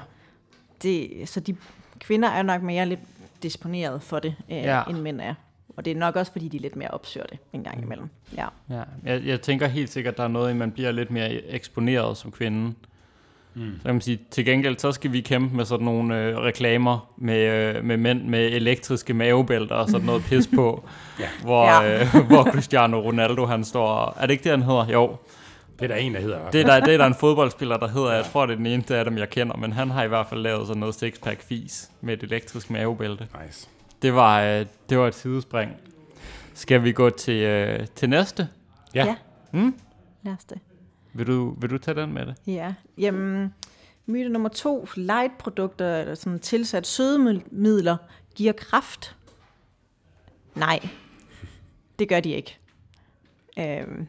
[0.83, 1.55] det, så de
[1.99, 2.99] kvinder er nok mere lidt
[3.43, 4.83] disponeret for det, øh, ja.
[4.83, 5.33] end mænd er.
[5.75, 8.09] Og det er nok også, fordi de er lidt mere opsørte en gang imellem.
[8.37, 8.45] Ja.
[8.69, 12.17] Ja, jeg, jeg tænker helt sikkert, der er noget, i, man bliver lidt mere eksponeret
[12.17, 12.73] som kvinde.
[13.55, 13.71] Mm.
[13.77, 17.13] Så kan man sige, til gengæld, så skal vi kæmpe med sådan nogle øh, reklamer
[17.17, 20.85] med, øh, med mænd med elektriske mavebælter og sådan noget pis på,
[21.19, 21.25] Ja.
[21.43, 22.01] hvor, Ja.
[22.01, 24.17] øh, hvor Cristiano Ronaldo han står.
[24.19, 24.87] Er det ikke det, han hedder?
[24.87, 25.15] Jo,
[25.79, 26.49] Det er der en, der hedder.
[26.49, 28.13] det er der, det er der en fodboldspiller, der hedder.
[28.13, 30.27] Jeg tror, det er den eneste af dem, jeg kender, men han har i hvert
[30.27, 33.27] fald lavet sådan noget sixpack fis med et elektrisk mavebælte.
[33.45, 33.67] Nice.
[34.03, 35.71] Det var, øh, det var et sidespring.
[36.53, 38.47] Skal vi gå til, øh, til næste?
[38.95, 39.05] Ja.
[39.05, 39.15] Ja.
[39.51, 39.75] Mm?
[40.23, 40.59] Lad os det.
[41.13, 42.35] Vil du, vil du tage den med det?
[42.47, 43.53] Ja, jamen,
[44.05, 44.87] Myte nummer to.
[44.95, 47.97] Light-produkter, eller sådan tilsat sødemidler,
[48.35, 49.15] giver kraft.
[50.55, 50.79] Nej,
[51.99, 52.57] det gør de ikke.
[53.59, 54.07] Øhm,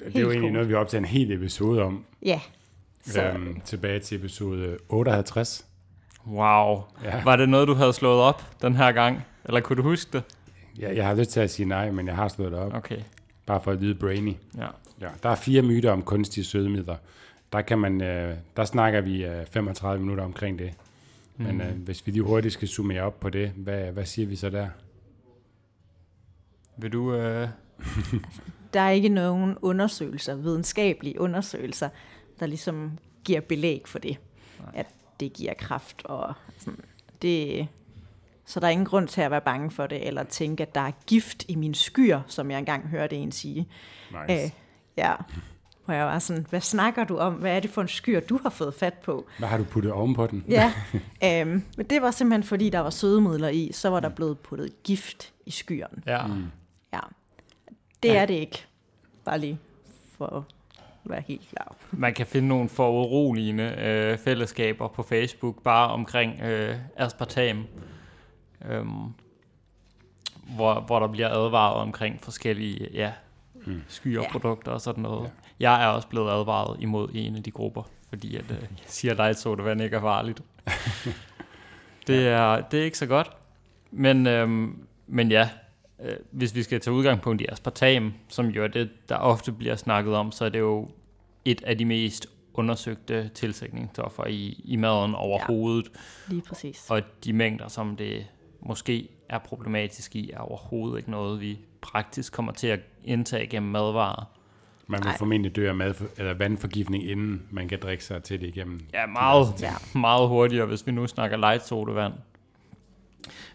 [0.00, 0.52] Det er jo egentlig cool.
[0.52, 2.04] noget, vi har optaget en hel episode om.
[2.22, 2.40] ja,
[3.02, 5.66] så Øhm, tilbage til episode 58.
[6.26, 6.82] Wow.
[7.04, 7.24] Ja.
[7.24, 9.24] Var det noget, du havde slået op den her gang?
[9.44, 10.22] Eller kunne du huske det?
[10.78, 12.74] Jeg, jeg har lyst til at sige nej, men jeg har slået det op.
[12.74, 12.98] Okay,
[13.46, 14.34] Bare for at lyde brainy.
[14.58, 14.66] ja.
[15.00, 16.96] Ja, der er fire myter om kunstige sødemidler.
[17.52, 20.72] Der, kan man, øh, der snakker vi øh, 35 minutter omkring det.
[21.36, 21.60] Men Mhm.
[21.60, 24.50] øh, hvis vi lige hurtigt skal summere op på det, hvad, hvad siger vi så
[24.50, 24.68] der?
[26.76, 27.14] Vil du...
[27.14, 27.48] Øh...
[28.74, 31.88] der er ikke nogen undersøgelser, videnskabelige undersøgelser,
[32.40, 34.16] der ligesom giver belæg for det,
[34.60, 34.68] Nej.
[34.74, 34.86] at
[35.20, 36.80] det giver kraft og sådan.
[37.22, 37.68] Det,
[38.44, 40.80] så der er ingen grund til at være bange for det, eller tænke, at der
[40.80, 43.68] er gift i min skyer, som jeg engang hørte en sige.
[44.28, 44.44] Nice.
[44.44, 44.50] Øh,
[44.96, 45.14] ja,
[45.84, 47.34] hvor jeg var sådan, hvad snakker du om?
[47.34, 49.26] Hvad er det for en skyer, du har fået fat på?
[49.38, 50.44] Hvad har du puttet ovenpå den?
[50.48, 50.72] Ja,
[51.24, 54.82] øhm, men det var simpelthen fordi, der var sødemidler i, så var der blevet puttet
[54.82, 56.02] gift i skyerne.
[56.06, 56.26] Ja.
[56.26, 56.44] Mm.
[56.92, 57.00] Ja,
[58.02, 58.22] det Ja.
[58.22, 58.66] er det ikke.
[59.24, 59.58] Bare lige
[60.18, 60.46] for
[61.04, 61.74] være helt klar.
[61.90, 67.64] Man kan finde nogle foruroligende øh, fællesskaber på Facebook, bare omkring øh, aspartam,
[68.70, 69.04] øhm,
[70.56, 73.12] hvor, hvor der bliver advaret omkring forskellige ja,
[73.66, 73.82] Mm.
[73.88, 75.22] skyreprodukter og sådan noget.
[75.24, 75.30] Ja.
[75.60, 75.72] Ja.
[75.72, 79.12] Jeg er også blevet advaret imod en af de grupper, fordi at, øh, jeg siger,
[79.12, 80.42] at light sodavand ikke er farligt.
[82.06, 83.30] det, er, det er ikke så godt.
[83.90, 85.48] Men, øhm, men ja,
[86.04, 89.76] øh, hvis vi skal tage udgangspunkt i aspartam, som jo er det, der ofte bliver
[89.76, 90.88] snakket om, så er det jo
[91.44, 95.90] et af de mest undersøgte tilsætningsstoffer i, i maden overhovedet.
[96.28, 96.32] Ja.
[96.32, 96.86] Lige præcis.
[96.90, 98.26] Og de mængder, som det
[98.60, 103.72] måske er problematisk i, er overhovedet ikke noget, vi praktisk kommer til at indtage gennem
[103.72, 104.24] madvarer.
[104.86, 105.18] Man vil Nej.
[105.18, 108.80] formentlig dø af mad, eller vandforgiftning, inden man kan drikke sig til det igennem.
[108.92, 109.72] Ja, meget, Ja.
[109.94, 112.12] meget hurtigere, hvis vi nu snakker light sodavand.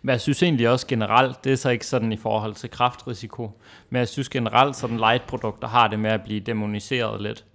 [0.02, 3.62] Men jeg synes egentlig også generelt, det er så ikke sådan i forhold til kraftrisiko,
[3.90, 7.46] men jeg synes generelt, sådan light-produkter har det med at blive demoniseret lidt.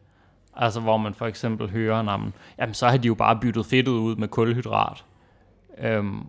[0.56, 3.92] Altså hvor man for eksempel hører, jamen, jamen så har de jo bare byttet fedtet
[3.92, 5.04] ud med kulhydrat.
[5.78, 6.26] Øhm,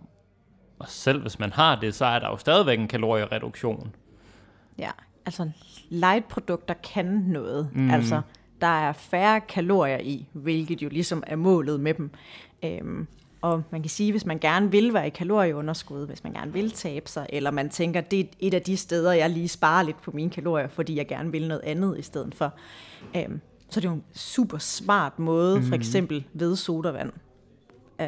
[0.78, 3.94] og selv hvis man har det, så er der jo stadigvæk en kaloriereduktion.
[4.78, 4.90] Ja,
[5.26, 5.50] altså
[5.88, 7.68] light-produkter kan noget.
[7.72, 7.90] Mm.
[7.90, 8.20] Altså,
[8.60, 12.10] der er færre kalorier i, hvilket jo ligesom er målet med dem.
[12.64, 13.06] Øhm,
[13.42, 16.70] og man kan sige, hvis man gerne vil være i kalorieunderskud, hvis man gerne vil
[16.70, 20.02] tabe sig, eller man tænker, det er et af de steder, jeg lige sparer lidt
[20.02, 22.54] på mine kalorier, fordi jeg gerne vil noget andet i stedet for.
[23.16, 25.64] Øhm, så det er jo en super smart måde, mm.
[25.64, 27.12] for eksempel ved sodavand,
[28.00, 28.06] øh,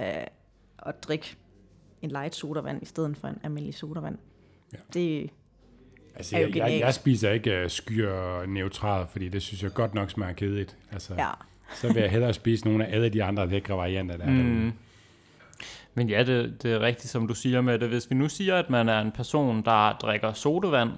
[0.86, 1.36] at drikke
[2.02, 4.18] en light sodavand i stedet for en almindelig sodavand.
[4.72, 4.78] Ja.
[4.94, 5.30] Det,
[6.16, 6.84] Altså, er jo jeg, jeg, genialt.
[6.84, 10.76] jeg spiser ikke uh, skyer neutralt, fordi det synes jeg godt nok smager kedeligt.
[10.92, 11.30] Altså, ja.
[11.74, 14.72] Så vil jeg hellere spise nogle af alle de andre lækre varianter, der er derude.
[15.94, 17.88] Men ja, det, det er rigtigt, som du siger med det.
[17.88, 20.90] Hvis vi nu siger, at man er en person, der drikker sodavand,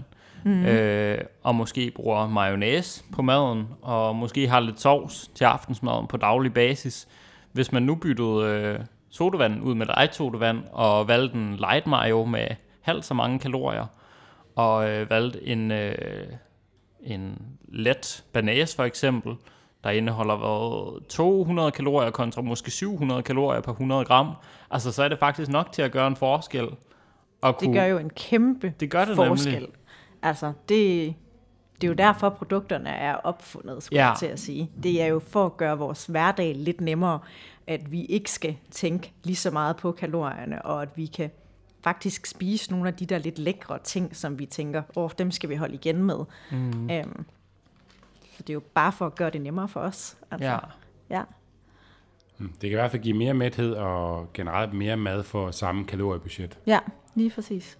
[0.44, 0.64] mm.
[0.64, 6.16] øh, og måske bruger mayonnaise på maden, og måske har lidt sovs til aftensmaden på
[6.16, 7.08] daglig basis.
[7.52, 8.78] Hvis man nu byttede øh,
[9.10, 12.48] sodavand ud med light sodavand, og valgte en light mayo med
[12.80, 13.86] halvt så mange kalorier,
[14.56, 16.26] og øh, valgte en, øh,
[17.00, 19.34] en let banase for eksempel,
[19.86, 24.30] der indeholder hvad, 200 kalorier kontra måske 700 kalorier per 100 gram.
[24.70, 26.68] Altså, så er det faktisk nok til at gøre en forskel.
[27.40, 29.52] Og Det gør jo en kæmpe Det gør det forskel.
[29.52, 29.70] nemlig.
[30.22, 31.14] Altså, det,
[31.80, 34.08] det er jo derfor, produkterne er opfundet, skulle Ja.
[34.08, 34.70] jeg til at sige.
[34.82, 37.18] Det er jo for at gøre vores hverdag lidt nemmere,
[37.66, 41.30] at vi ikke skal tænke lige så meget på kalorierne, og at vi kan
[41.84, 45.30] faktisk spise nogle af de der lidt lækre ting, som vi tænker, åh, oh, dem
[45.30, 46.18] skal vi holde igen med.
[46.50, 46.90] Mm.
[46.90, 47.24] Øhm,
[48.36, 50.16] så det er jo bare for at gøre det nemmere for os.
[50.30, 50.58] Altså, Ja.
[51.10, 51.22] ja.
[52.38, 52.48] Mm.
[52.48, 56.58] Det kan i hvert fald give mere mæthed og generelt mere mad for samme kaloriebudget.
[56.66, 56.78] ja,
[57.14, 57.78] lige præcis.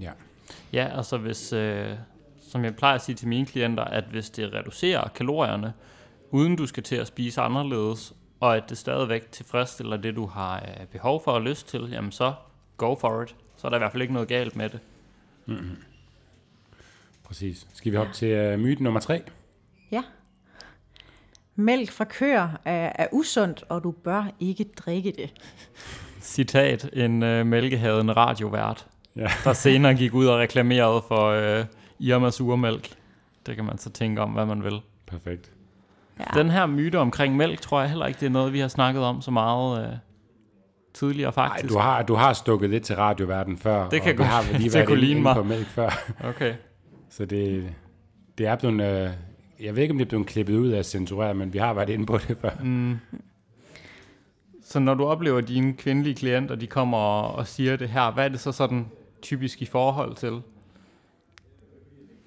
[0.00, 0.10] Ja.
[0.72, 1.90] Ja, altså hvis, øh,
[2.48, 5.72] som jeg plejer at sige til mine klienter, at hvis det reducerer kalorierne,
[6.30, 10.56] uden du skal til at spise anderledes, og at det stadigvæk tilfredsstiller det, du har
[10.80, 12.34] øh, behov for og lyst til, jamen så
[12.76, 13.36] go for it.
[13.56, 14.80] Så er der i hvert fald ikke noget galt med det.
[17.24, 17.66] Præcis.
[17.74, 19.22] Skal vi op til uh, myte nummer tre?
[19.94, 20.02] Ja.
[21.56, 25.32] Mælk fra køer er, er usundt, og du bør ikke drikke det.
[26.20, 29.26] Citat, en øh, mælkehadende radiovært, Ja.
[29.44, 31.64] der senere gik ud og reklamerede for øh,
[31.98, 32.88] Irmas urmælk.
[33.46, 34.80] Det kan man så tænke om, hvad man vil.
[35.06, 35.52] Perfekt.
[36.18, 36.24] Ja.
[36.40, 39.02] Den her myte omkring mælk, tror jeg heller ikke, det er noget, vi har snakket
[39.02, 39.92] om så meget øh,
[40.94, 41.72] tidligere Ej, faktisk.
[41.74, 43.88] du har, du har stukket lidt til radioverden før.
[43.88, 45.90] Det kan og vi godt- har lige det været kunne inde, på mælk før.
[46.24, 46.54] Okay.
[47.10, 47.74] Så det,
[48.38, 49.04] det er blevet...
[49.04, 49.10] Øh,
[49.64, 51.90] jeg ved ikke, om det er blevet klippet ud af censureret, men vi har været
[51.90, 52.50] inde på det før.
[52.62, 52.96] Mm,
[54.62, 58.24] Så når du oplever dine kvindelige klienter, de kommer og, og siger det her, hvad
[58.24, 58.86] er det så sådan
[59.22, 60.42] typisk i forhold til?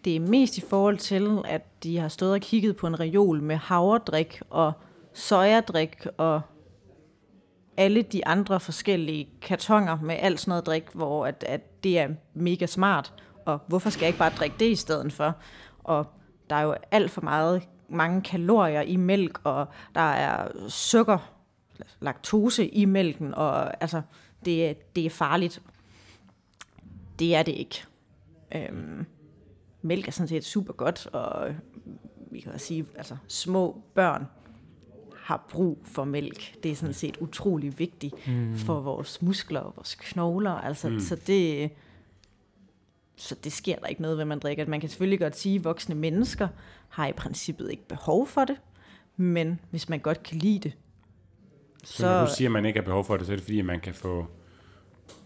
[0.06, 3.42] Det er mest i forhold til, at de har stået og kigget på en reol
[3.42, 4.74] med havredrik og
[5.14, 6.42] sojadrik og
[7.78, 12.08] alle de andre forskellige kartonger med alt sådan noget drik, hvor at, at det er
[12.34, 13.14] mega smart,
[13.46, 15.36] og hvorfor skal jeg ikke bare drikke det i stedet for?
[15.84, 16.06] Og
[16.50, 21.34] der er jo alt for meget, mange kalorier i mælk, og der er sukker,
[22.00, 24.02] laktose i mælken, og altså,
[24.46, 25.62] det, det er farligt.
[27.20, 27.84] Det er det ikke.
[28.56, 29.06] Øhm,
[29.82, 31.56] mælk er sådan set super godt, og
[32.32, 34.28] vi kan også sige, altså små børn
[35.28, 36.64] har brug for mælk.
[36.64, 38.58] Det er sådan set utrolig vigtigt mm.
[38.58, 40.52] for vores muskler og vores knogler.
[40.52, 41.00] Altså, mm.
[41.00, 41.72] Så det
[43.18, 44.66] så det sker der ikke noget ved, man drikker.
[44.68, 46.48] Man kan selvfølgelig godt sige, at voksne mennesker
[46.90, 48.56] har i princippet ikke behov for det,
[49.18, 50.74] men hvis man godt kan lide det,
[51.84, 51.98] så...
[51.98, 53.62] så når du siger, at man ikke har behov for det, så er det fordi,
[53.62, 54.28] man kan få,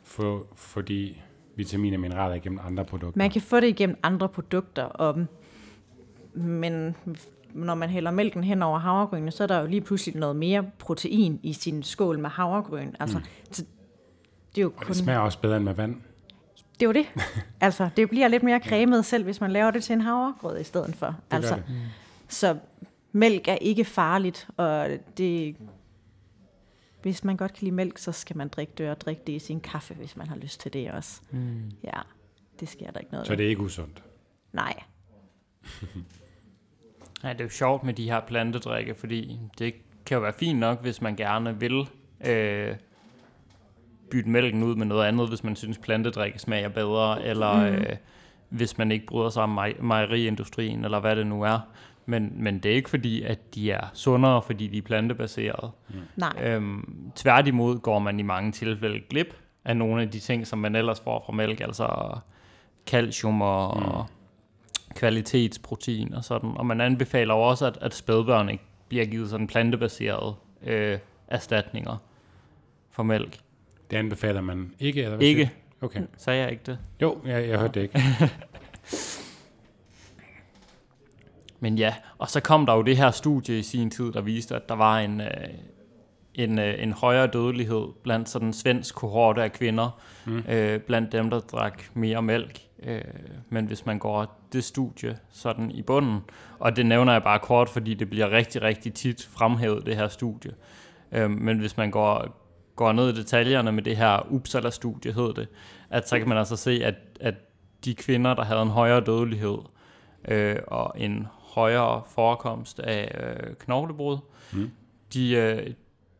[0.03, 1.15] få, få de
[1.55, 3.17] vitaminer og mineraler igennem andre produkter.
[3.17, 5.25] Man kan få det igennem andre produkter, og,
[6.33, 6.95] men
[7.53, 10.65] når man hælder mælken hen over havregrynene, så er der jo lige pludselig noget mere
[10.79, 12.91] protein i sin skål med havregryn.
[12.99, 13.23] Altså, mm.
[13.51, 13.65] så
[14.55, 14.83] det er jo kun...
[14.83, 15.95] Og det smager også bedre end med vand.
[16.81, 17.23] Det er jo det.
[17.61, 20.63] altså, det bliver lidt mere cremet selv, hvis man laver det til en havregrød i
[20.63, 21.15] stedet for.
[21.31, 21.63] Altså, det.
[21.67, 21.75] Mm.
[22.27, 22.57] Så
[23.11, 25.55] mælk er ikke farligt, og det
[27.01, 29.39] hvis man godt kan lide mælk, så skal man drikke det, og drikke det i
[29.39, 31.21] sin kaffe, hvis man har lyst til det også.
[31.31, 31.71] Mm.
[31.83, 31.99] Ja,
[32.59, 34.03] det sker der ikke noget Så det er ikke usundt?
[34.53, 34.73] Nej.
[37.23, 39.73] Ja, det er jo sjovt med de her plantedrikke, fordi det
[40.05, 41.87] kan jo være fint nok, hvis man gerne vil
[42.25, 42.75] øh,
[44.11, 47.75] bytte mælken ud med noget andet, hvis man synes plantedrikke smager bedre, eller mm.
[47.75, 47.95] øh,
[48.49, 51.59] hvis man ikke bryder sig om mej- mejeriindustrien, eller hvad det nu er.
[52.05, 55.71] Men, men det er ikke fordi, at de er sundere, fordi de er plantebaserede.
[55.89, 55.95] Mm.
[56.15, 56.43] Nej.
[56.43, 60.75] Øhm, tværtimod går man i mange tilfælde glip af nogle af de ting, som man
[60.75, 62.17] ellers får fra mælk, altså
[62.87, 63.85] calcium og, mm.
[63.85, 64.05] og
[64.95, 66.51] kvalitetsprotein og sådan.
[66.55, 71.97] Og man anbefaler også, at, at spædbørn ikke bliver givet sådan plantebaserede øh, erstatninger
[72.91, 73.37] for mælk.
[73.91, 75.03] Det anbefaler man ikke?
[75.03, 75.51] Eller hvad ikke.
[75.81, 76.01] Okay.
[76.17, 76.79] Sagde jeg ikke det?
[77.01, 77.99] Jo, jeg, jeg hørte det ikke.
[81.63, 84.55] Men ja, og så kom der jo det her studie i sin tid, der viste,
[84.55, 85.27] at der var en, øh,
[86.35, 90.43] en, øh, en højere dødelighed blandt sådan en svensk kohorte af kvinder, mm.
[90.49, 92.59] øh, blandt dem, der drak mere mælk.
[92.83, 93.01] Øh,
[93.49, 96.19] men hvis man går det studie sådan i bunden,
[96.59, 100.07] og det nævner jeg bare kort, fordi det bliver rigtig, rigtig tit fremhævet, det her
[100.07, 100.51] studie.
[101.11, 102.40] Øh, men hvis man går,
[102.75, 105.47] går ned i detaljerne med det her Uppsala-studie, hed det,
[105.89, 107.35] at så kan man altså se, at, at
[107.85, 109.57] de kvinder, der havde en højere dødelighed,
[110.27, 114.17] øh, og en højere forekomst af øh, knoglebrud.
[114.53, 114.71] Mm.
[115.13, 115.73] De, øh,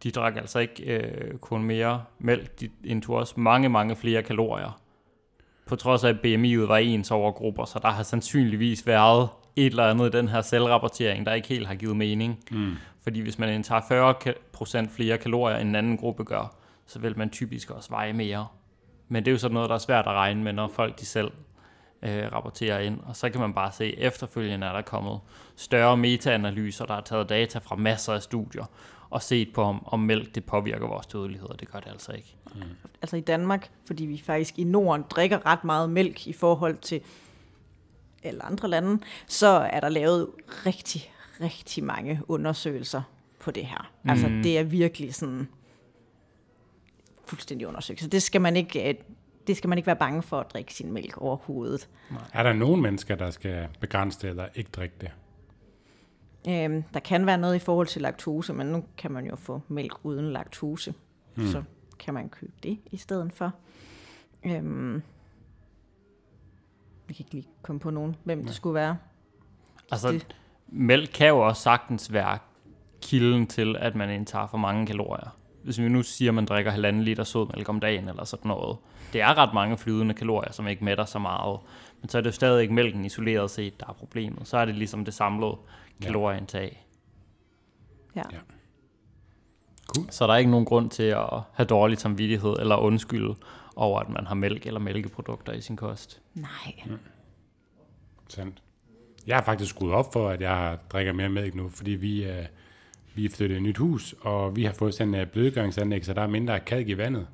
[0.04, 4.82] de drak altså ikke øh, kun mere mælk, de indtog også mange, mange flere kalorier.
[5.66, 9.66] På trods af, at BMI'et var ens over grupper, så der har sandsynligvis været et
[9.66, 12.40] eller andet i den her selvrapportering, der ikke helt har givet mening.
[12.52, 12.74] Mm.
[13.04, 13.82] Fordi hvis man indtager
[14.86, 18.48] 40% flere kalorier, end en anden gruppe gør, så vil man typisk også veje mere.
[19.08, 21.06] Men det er jo sådan noget, der er svært at regne med, når folk de
[21.06, 21.32] selv
[22.02, 23.00] øh, rapporterer ind.
[23.06, 25.20] Og så kan man bare se, at efterfølgende er der kommet
[25.56, 28.66] større metaanalyser, der har taget data fra masser af studier,
[29.10, 32.12] og set på, om, om mælk det påvirker vores dødelighed, og det gør det altså
[32.12, 32.36] ikke.
[32.56, 32.62] Mm.
[33.02, 37.02] Altså i Danmark, fordi vi faktisk i Norden drikker ret meget mælk i forhold til
[38.24, 40.28] alle andre lande, så er der lavet
[40.66, 41.12] rigtig,
[41.42, 43.02] rigtig mange undersøgelser
[43.40, 43.92] på det her.
[44.06, 44.44] Altså mm.
[44.44, 45.48] det er virkelig sådan
[47.26, 48.02] fuldstændig undersøgt.
[48.02, 48.96] Så det skal man ikke øh,
[49.48, 51.90] det skal man ikke være bange for at drikke sin mælk overhovedet.
[52.12, 52.22] Nej.
[52.34, 55.12] Er der nogen mennesker, der skal begrænse det eller ikke drikke det?
[56.48, 59.62] Øhm, der kan være noget i forhold til laktose, men nu kan man jo få
[59.68, 60.94] mælk uden laktose.
[61.36, 61.48] Hmm.
[61.48, 61.64] Så
[62.00, 63.54] kan man købe det i stedet for.
[64.46, 65.02] Øhm,
[67.08, 68.48] vi kan ikke lige komme på nogen, hvem Nej.
[68.48, 68.98] det skulle være.
[69.92, 70.36] Altså, det.
[70.72, 72.38] Mælk kan jo også sagtens være
[73.02, 75.38] kilden til, at man indtager for mange kalorier.
[75.64, 78.78] Hvis vi nu siger, at man drikker halvanden liter sødmælk om dagen eller sådan noget,
[79.14, 81.60] det er ret mange flydende kalorier, som ikke mætter så meget.
[82.02, 84.48] Men så er det jo stadig ikke mælken isoleret set, der er problemet.
[84.48, 85.58] Så er det ligesom det samlede
[86.02, 86.86] kalorieindtag.
[88.16, 88.24] Ja.
[88.32, 88.38] ja.
[89.96, 90.12] Cool.
[90.12, 93.36] Så der er ikke nogen grund til at have dårlig samvittighed eller undskylde
[93.76, 96.22] over, at man har mælk eller mælkeprodukter i sin kost.
[96.34, 96.84] Nej.
[96.86, 96.98] Mm.
[98.28, 98.62] Sandt.
[99.28, 102.46] Jeg har faktisk skruet op for, at jeg drikker mere mælk nu, fordi vi, uh,
[103.16, 106.22] vi er flyttet et nyt hus, og vi har fået sådan en blødgøringsanlæg, så der
[106.22, 107.28] er mindre kalk i vandet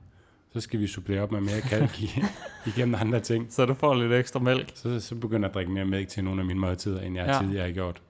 [0.58, 2.10] så skal vi supplere op med mere kalk i,
[2.70, 3.48] igennem andre ting.
[3.50, 4.72] Så du får lidt ekstra mælk?
[4.76, 7.28] Så, så begynder jeg at drikke mere mælk til nogle af mine måltider, end jeg
[7.28, 7.40] ja.
[7.40, 8.02] tidligere har gjort.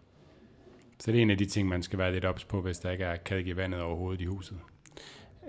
[1.00, 2.92] Så det er en af de ting, man skal være lidt ops på, hvis der
[2.92, 4.58] ikke er kalk i vandet overhovedet i huset.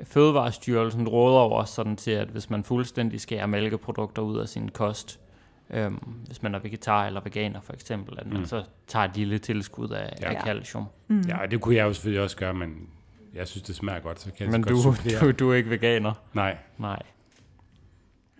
[0.04, 5.20] Fødevarestyrelsen råder over sådan til, at hvis man fuldstændig skærer mælkeprodukter ud af sin kost,
[5.70, 5.94] øhm,
[6.26, 8.44] hvis man er vegetar eller veganer for eksempel, at man Mm.
[8.44, 10.35] så tager et lille tilskud af, Ja.
[10.35, 10.85] af calcium.
[11.09, 11.20] Mm.
[11.20, 12.88] Ja, det kunne jeg jo selvfølgelig også gøre, men
[13.35, 15.20] jeg synes, det smager godt, så kan jeg Men du, godt supplere.
[15.20, 16.12] du, du er ikke veganer?
[16.35, 17.02] Nej, Nej.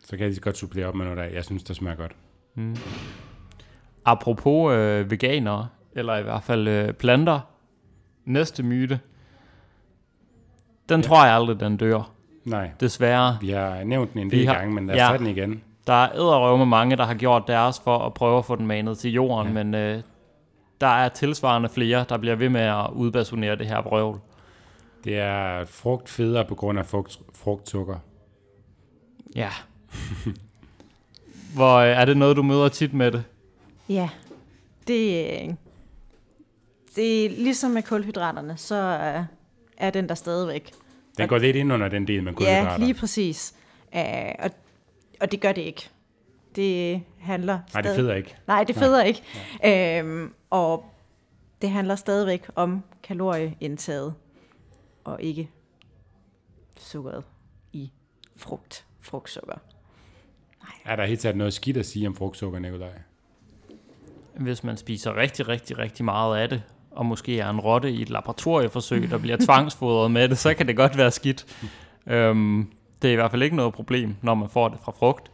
[0.05, 2.13] så kan jeg lige godt supplere op med noget, der jeg synes, der smager godt.
[2.55, 2.77] Mm.
[4.05, 7.41] Apropos øh, veganere, eller i hvert fald øh, planter,
[8.25, 9.01] næste myte,
[10.89, 11.07] den Ja.
[11.07, 12.13] tror jeg aldrig, den dør.
[12.45, 13.39] Nej, Desværre.
[13.41, 15.07] vi har nævnt den en del har- gange, men lad os ja.
[15.07, 15.63] tage den igen.
[15.89, 18.67] Der er edderrøve med mange, der har gjort deres for at prøve at få den
[18.67, 19.65] manet til jorden, Ja.
[19.65, 20.03] men øh,
[20.81, 24.21] der er tilsvarende flere, der bliver ved med at udbasunere det her vrøvl.
[25.05, 27.97] Det er frugt federe på grund af frugt, frugtsukker.
[29.37, 29.49] Ja.
[31.55, 33.25] Hvor øh, er det noget, du møder tit med det?
[33.89, 34.09] Ja,
[34.89, 35.55] det, øh,
[36.97, 39.25] det er ligesom med kulhydraterne, så øh,
[39.77, 40.73] er den der stadigvæk.
[41.19, 42.73] Den går lidt ind under den del med kulhydrater.
[42.73, 43.55] Ja, lige præcis.
[43.95, 44.01] Uh,
[44.39, 44.51] og,
[45.21, 45.89] og det gør det ikke.
[46.57, 48.37] Det handler Nej, det stadig- fedder ikke.
[48.47, 49.23] Nej, det fedder ikke.
[50.01, 50.85] Øhm, og
[51.63, 54.15] det handler stadigvæk om kalorieindtaget,
[55.05, 55.51] og ikke
[56.79, 57.25] sukkeret
[57.73, 57.91] i
[58.37, 59.55] frugt, frugtsukker.
[60.85, 62.93] Er der helt taget noget skidt at sige om frugtsukker, Nikolaj?
[64.37, 68.03] Hvis man spiser rigtig, rigtig, rigtig meget af det, og måske er en rotte i
[68.03, 71.47] et laboratorieforsøg, der bliver tvangsfodret med det, så kan det godt være skidt.
[72.07, 72.73] Øhm,
[73.03, 75.31] det er i hvert fald ikke noget problem, når man får det fra frugt.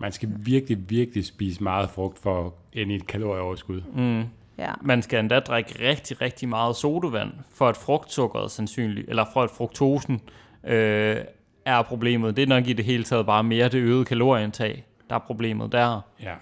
[0.00, 3.82] Man skal virkelig, virkelig spise meget frugt for at ende i et kalorieoverskud.
[3.94, 4.24] Mm.
[4.58, 4.72] Ja.
[4.82, 9.50] Man skal endda drikke rigtig, rigtig meget sodavand, for at frugtsukkeret sandsynligt, eller for at
[9.50, 10.20] fruktosen
[10.64, 11.16] øh,
[11.64, 12.36] er problemet.
[12.36, 15.72] Det er nok i det hele taget bare mere det øgede kalorieindtag, der er problemet
[15.72, 16.00] der.
[16.22, 16.34] Ja.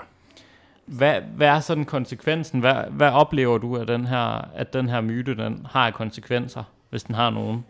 [0.86, 2.60] Hvad, hvad er sådan konsekvensen?
[2.60, 6.64] Hvad, hvad oplever du, at den, her, at den her myte den har af konsekvenser,
[6.90, 7.64] hvis den har nogen?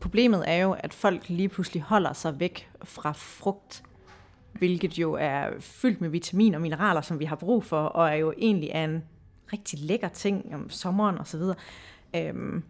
[0.00, 3.82] Problemet er jo, at folk lige pludselig holder sig væk fra frugt,
[4.52, 8.14] hvilket jo er fyldt med vitaminer og mineraler, som vi har brug for, og er
[8.14, 9.04] jo egentlig er en
[9.52, 11.56] rigtig lækker ting om sommeren og så videre,
[12.16, 12.62] øhm,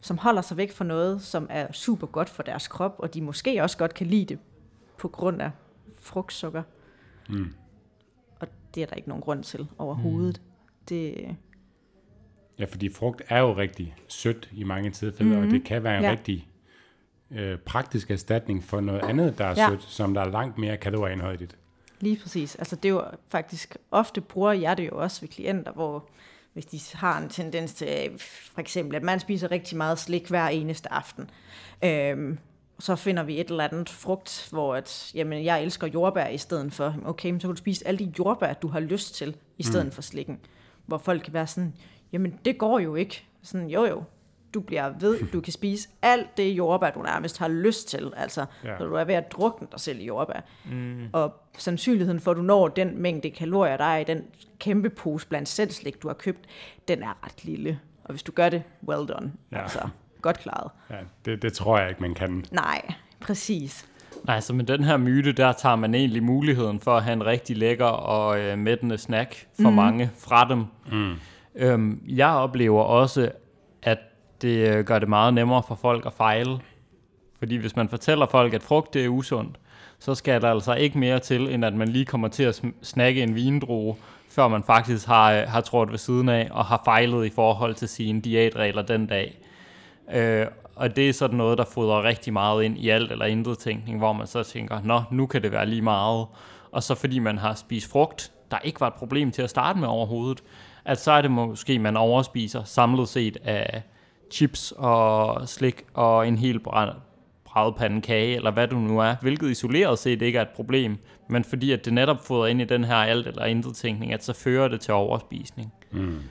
[0.00, 3.22] som holder sig væk fra noget, som er super godt for deres krop, og de
[3.22, 4.38] måske også godt kan lide det
[4.98, 5.50] på grund af
[5.98, 6.62] frugtsukker.
[7.28, 7.54] Mm.
[8.40, 10.40] Og det er der ikke nogen grund til overhovedet.
[10.44, 10.86] Mm.
[10.88, 11.36] Det,
[12.58, 15.46] Ja, fordi frugt er jo rigtig sødt i mange tilfælde, mm-hmm.
[15.46, 16.04] og det kan være en.
[16.04, 16.10] Ja.
[16.10, 16.47] rigtig
[17.30, 19.68] øh, praktisk erstatning for noget andet, der er ja.
[19.68, 21.56] Sødt, som der er langt mere kalorieindholdigt.
[22.00, 22.54] Lige præcis.
[22.54, 26.08] Altså det er jo faktisk, ofte bruger jeg det jo også ved klienter, hvor
[26.52, 28.10] hvis de har en tendens til,
[28.52, 31.30] for eksempel, at man spiser rigtig meget slik hver eneste aften,
[31.84, 32.38] øhm,
[32.78, 36.72] så finder vi et eller andet frugt, hvor at, jamen, jeg elsker jordbær i stedet
[36.72, 36.94] for.
[37.04, 39.86] Okay, men så kan du spise alle de jordbær, du har lyst til, i stedet
[39.86, 39.92] mm.
[39.92, 40.40] for slikken.
[40.86, 41.74] Hvor folk kan være sådan,
[42.12, 43.24] jamen det går jo ikke.
[43.42, 44.02] Sådan, jo jo,
[44.54, 48.12] du bliver ved, du kan spise alt det jordbær, du nærmest har lyst til.
[48.16, 48.78] Altså, Ja.
[48.78, 50.40] så du er ved at drukne dig selv i jordbær.
[50.70, 51.06] Mm.
[51.12, 54.22] Og sandsynligheden for, at du når den mængde kalorier, der er i den
[54.58, 56.40] kæmpe pose blandt selv slik, du har købt,
[56.88, 57.80] den er ret lille.
[58.04, 59.32] Og hvis du gør det, well done.
[59.52, 59.62] Ja.
[59.62, 59.88] Altså,
[60.22, 60.70] godt klaret.
[60.90, 62.44] Ja, det, det tror jeg ikke, man kan.
[62.52, 63.86] Nej, præcis.
[64.24, 67.26] Nej, så med den her myte, der tager man egentlig muligheden for at have en
[67.26, 69.76] rigtig lækker og øh, mættende snack for mm.
[69.76, 70.64] mange fra dem.
[70.92, 71.14] Mm.
[71.54, 73.32] Øhm, jeg oplever også, at
[74.42, 76.58] det øh, gør det meget nemmere for folk at fejle.
[77.38, 79.58] Fordi hvis man fortæller folk, at frugt det er usundt,
[79.98, 83.22] så skal der altså ikke mere til, end at man lige kommer til at snakke
[83.22, 83.96] en vindrue,
[84.30, 87.74] før man faktisk har, øh, har trådt ved siden af og har fejlet i forhold
[87.74, 89.38] til sine diætregler den dag.
[90.14, 90.46] Øh,
[90.76, 93.98] og det er sådan noget, der fodrer rigtig meget ind i alt eller intet tænkning,
[93.98, 96.26] hvor man så tænker, nå, nu kan det være lige meget.
[96.72, 99.78] Og så fordi man har spist frugt, der ikke var et problem til at starte
[99.78, 100.42] med overhovedet,
[100.84, 103.82] at så er det måske, man overspiser samlet set af
[104.30, 106.90] chips og slik og en hel brænd,
[107.44, 110.96] brædpande kage, eller hvad du nu er, hvilket isoleret set ikke er et problem,
[111.28, 114.24] men fordi at det netop fodrer ind i den her alt eller intet tænkning, at
[114.24, 115.72] så fører det til overspisning.
[115.90, 116.22] Mm.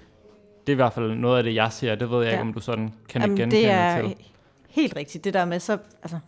[0.67, 1.95] Det er i hvert fald noget af det, jeg ser.
[1.95, 2.25] Det ved jeg.
[2.25, 2.31] Ja.
[2.31, 4.15] ikke, om du sådan kan Jamen, genkende det er til.
[4.69, 5.23] helt rigtigt.
[5.23, 6.19] Det der med, så, altså,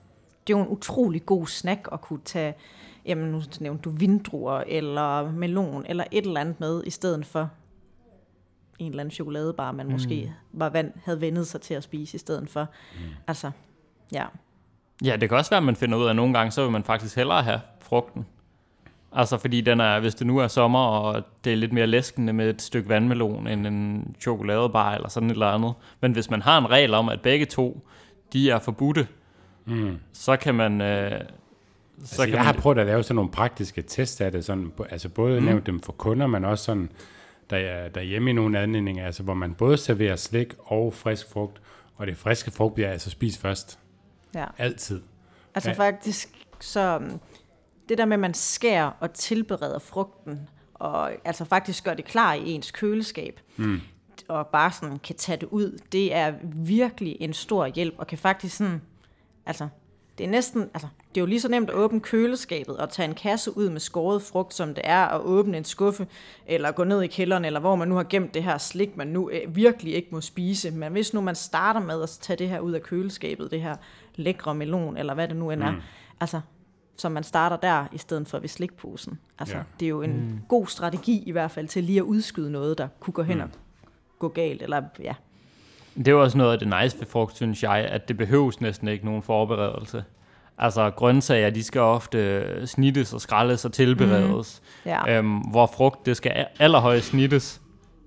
[0.48, 2.54] det er jo en utrolig god snack at kunne tage,
[3.06, 7.50] jamen nu nævnte du vindruer, eller melon, eller et eller andet med, i stedet for
[8.80, 9.92] en eller anden chokoladebar, man mm.
[9.92, 12.68] måske var vand, havde vendet sig til at spise i stedet for.
[12.94, 13.00] Mm.
[13.28, 13.52] Altså,
[14.12, 14.26] ja.
[15.04, 16.72] Ja, det kan også være, at man finder ud af, at nogle gange, så vil
[16.72, 18.26] man faktisk hellere have frugten.
[19.12, 22.34] Altså fordi den er, hvis det nu er sommer, og det er lidt mere læskende
[22.34, 25.74] med et stykke vandmelon end en chokoladebar eller sådan et eller andet.
[26.02, 27.88] Men hvis man har en regel om, at begge to,
[28.34, 29.08] de er forbudte,
[29.66, 29.98] Mm.
[30.14, 30.82] så kan man...
[30.82, 31.16] Øh, så
[32.00, 34.72] Altså, kan jeg man, har prøvet at lave sådan nogle praktiske tests af det, sådan,
[34.90, 35.46] altså både mm.
[35.46, 36.90] nævnt dem for kunder, men også sådan
[37.50, 41.62] der, derhjemme i nogle anledninger, altså hvor man både serverer slik og frisk frugt,
[41.96, 43.80] og det friske frugt bliver altså spist først.
[44.36, 44.46] Ja.
[44.58, 45.02] Altid.
[45.56, 45.76] Altså Ja.
[45.76, 46.30] faktisk,
[46.60, 47.20] så um,
[47.90, 52.34] det der med, at man skærer og tilbereder frugten, og altså faktisk gør det klar
[52.34, 53.82] i ens køleskab, mm.
[54.28, 58.18] og bare sådan kan tage det ud, det er virkelig en stor hjælp, og kan
[58.18, 58.82] faktisk sådan,
[59.46, 59.68] altså,
[60.18, 63.10] det er næsten, altså, det er jo lige så nemt at åbne køleskabet og tage
[63.10, 66.08] en kasse ud med skåret frugt, som det er at åbne en skuffe,
[66.48, 69.08] eller gå ned i kælderen, eller hvor man nu har gemt det her slik, man
[69.08, 70.72] nu øh, virkelig ikke må spise.
[70.72, 73.76] Men hvis nu man starter med at tage det her ud af køleskabet, det her
[74.16, 75.82] lækre melon, eller hvad det nu end er, mm.
[76.20, 76.42] altså,
[76.98, 79.20] så man starter der, i stedet for ved slikposen.
[79.40, 79.60] Altså, Ja.
[79.60, 79.66] ja.
[79.80, 80.40] det er jo en mm.
[80.48, 83.44] god strategi i hvert fald til lige at udskyde noget, der kunne gå hen mm.
[83.44, 83.50] og
[84.20, 85.14] gå galt, eller ja.
[85.98, 88.62] Det er jo også noget af det nice ved frugt, synes jeg, at det behøves
[88.62, 90.04] næsten ikke nogen forberedelse.
[90.62, 94.62] Altså grøntsager, de skal ofte snittes og skrælles og tilberedes.
[94.86, 97.62] Ja, Øhm, hvor frugt, det skal allerhøjst snittes.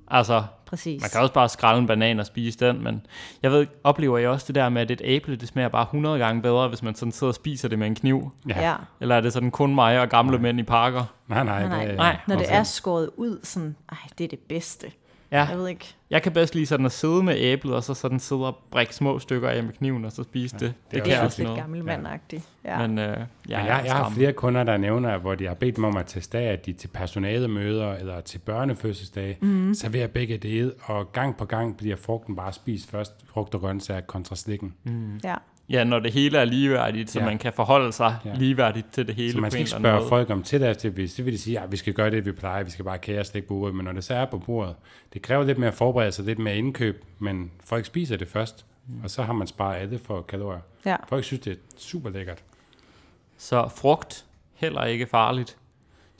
[0.08, 1.02] Altså, præcis.
[1.02, 3.06] man kan også bare skrælle en banan og spise den, men
[3.42, 6.18] jeg ved, oplever jeg også det der med, at et æble, det smager bare 100
[6.18, 8.30] gange bedre, hvis man sådan sidder og spiser det med en kniv?
[8.48, 8.68] Ja.
[8.68, 8.74] Ja.
[9.00, 11.04] Eller er det sådan kun mig og gamle mænd i parker?
[11.28, 11.60] Nej, nej.
[11.60, 11.86] Nej, nej.
[11.86, 12.16] Det, Nej.
[12.28, 14.86] Når det er skåret ud, sådan, ej, det er det bedste.
[15.32, 15.94] Ja, Jeg ved ikke.
[16.10, 18.94] jeg kan bedst lide sådan at sidde med æblet, og så sådan sidde og brække
[18.94, 20.62] små stykker af med kniven, og så spise det.
[20.68, 22.48] er Det, også kan jeg er også lidt gammelmandagtigt.
[22.64, 22.86] Ja.
[22.86, 25.76] Men øh, jeg, Men jeg, jeg har flere kunder, der nævner, hvor de har bedt
[25.76, 29.74] dem om at teste af, at de til personalemøder eller til børnefødselsdage mm.
[29.74, 34.00] serverer begge dele, og gang på gang bliver frugten bare spist først, frugt og grøntsager
[34.00, 34.74] kontra slikken.
[34.84, 35.20] Mm.
[35.24, 35.34] ja.
[35.72, 37.24] Ja, når det hele er ligeværdigt, så Ja.
[37.24, 38.34] man kan forholde sig Ja.
[38.34, 40.08] ligeværdigt til det hele Så man skal ikke spørge måde.
[40.08, 42.32] folk om tilladelse til, hvis det vil de sige, at vi skal gøre det, vi
[42.32, 44.74] plejer, vi skal bare kære slik på bordet, men når det så er på bordet,
[45.12, 48.66] det kræver lidt mere forberedelse, lidt mere indkøb, men folk spiser det først,
[49.04, 50.60] og så har man sparet alle for kalorier.
[50.86, 50.96] ja.
[51.08, 52.42] Folk synes, det er super lækkert.
[53.38, 55.56] Så frugt, heller ikke farligt.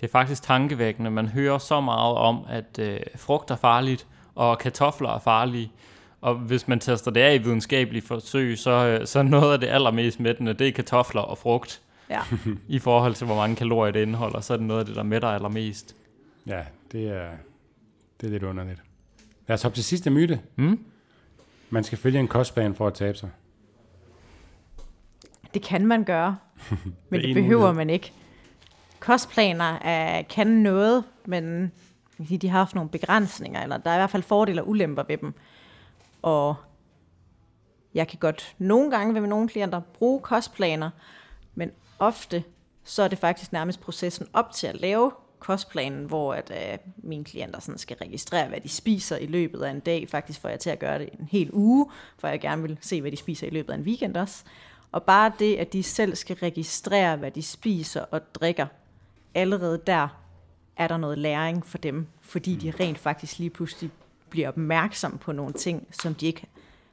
[0.01, 1.11] Det er faktisk tankevækkende.
[1.11, 5.73] Man hører så meget om, at øh, frugt er farligt, og kartofler er farlige.
[6.23, 9.61] Og hvis man tester det af i videnskabelige forsøg, så, øh, så er noget af
[9.61, 11.83] det allermest mættende, det er kartofler og frugt.
[12.11, 12.20] ja.
[12.68, 15.03] I forhold til, hvor mange kalorier det indeholder, så er det noget af det, der
[15.03, 15.97] mætter allermest.
[16.47, 16.61] Ja,
[16.93, 17.31] det er,
[18.20, 18.83] det er lidt underligt.
[19.49, 20.41] Lad os hoppe til sidste myte.
[20.57, 20.85] Mm?
[21.70, 23.31] Man skal følge en kostplan for at tabe sig.
[25.55, 26.37] Det kan man gøre,
[27.11, 27.77] men Det det behøver mulighed.
[27.77, 28.12] man ikke.
[29.01, 31.70] Kostplaner er, kan noget, men man
[32.16, 34.68] kan sige, de har haft nogle begrænsninger, eller der er i hvert fald fordele og
[34.68, 35.35] ulemper ved dem.
[36.23, 36.55] Og
[37.95, 40.91] jeg kan godt nogle gange ved nogle klienter bruge kostplaner,
[41.55, 42.45] men ofte
[42.85, 47.25] så er det faktisk nærmest processen op til at lave kostplanen, hvor at, øh, mine
[47.25, 50.09] klienter sådan skal registrere, hvad de spiser i løbet af en dag.
[50.09, 53.01] Faktisk får jeg til at gøre det en hel uge, for jeg gerne vil se,
[53.01, 54.45] hvad de spiser i løbet af en weekend også.
[54.93, 58.66] Og bare det, at de selv skal registrere, hvad de spiser og drikker,
[59.35, 60.09] allerede der
[60.77, 63.91] er der noget læring for dem, fordi de rent faktisk lige pludselig
[64.33, 66.43] bliver opmærksom på nogle ting, som de ikke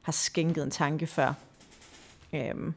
[0.02, 1.32] har skænket en tanke før.
[2.32, 2.74] Øhm,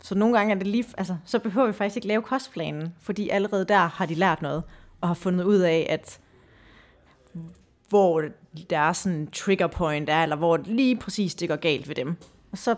[0.00, 3.28] så nogle gange er det lige, altså, så behøver vi faktisk ikke lave kostplanen, fordi
[3.28, 4.62] allerede der har de lært noget,
[5.00, 6.18] og har fundet ud af, at
[7.88, 8.24] hvor
[8.70, 12.16] deres sådan trigger point er, eller hvor lige præcis det går galt ved dem.
[12.52, 12.74] Og så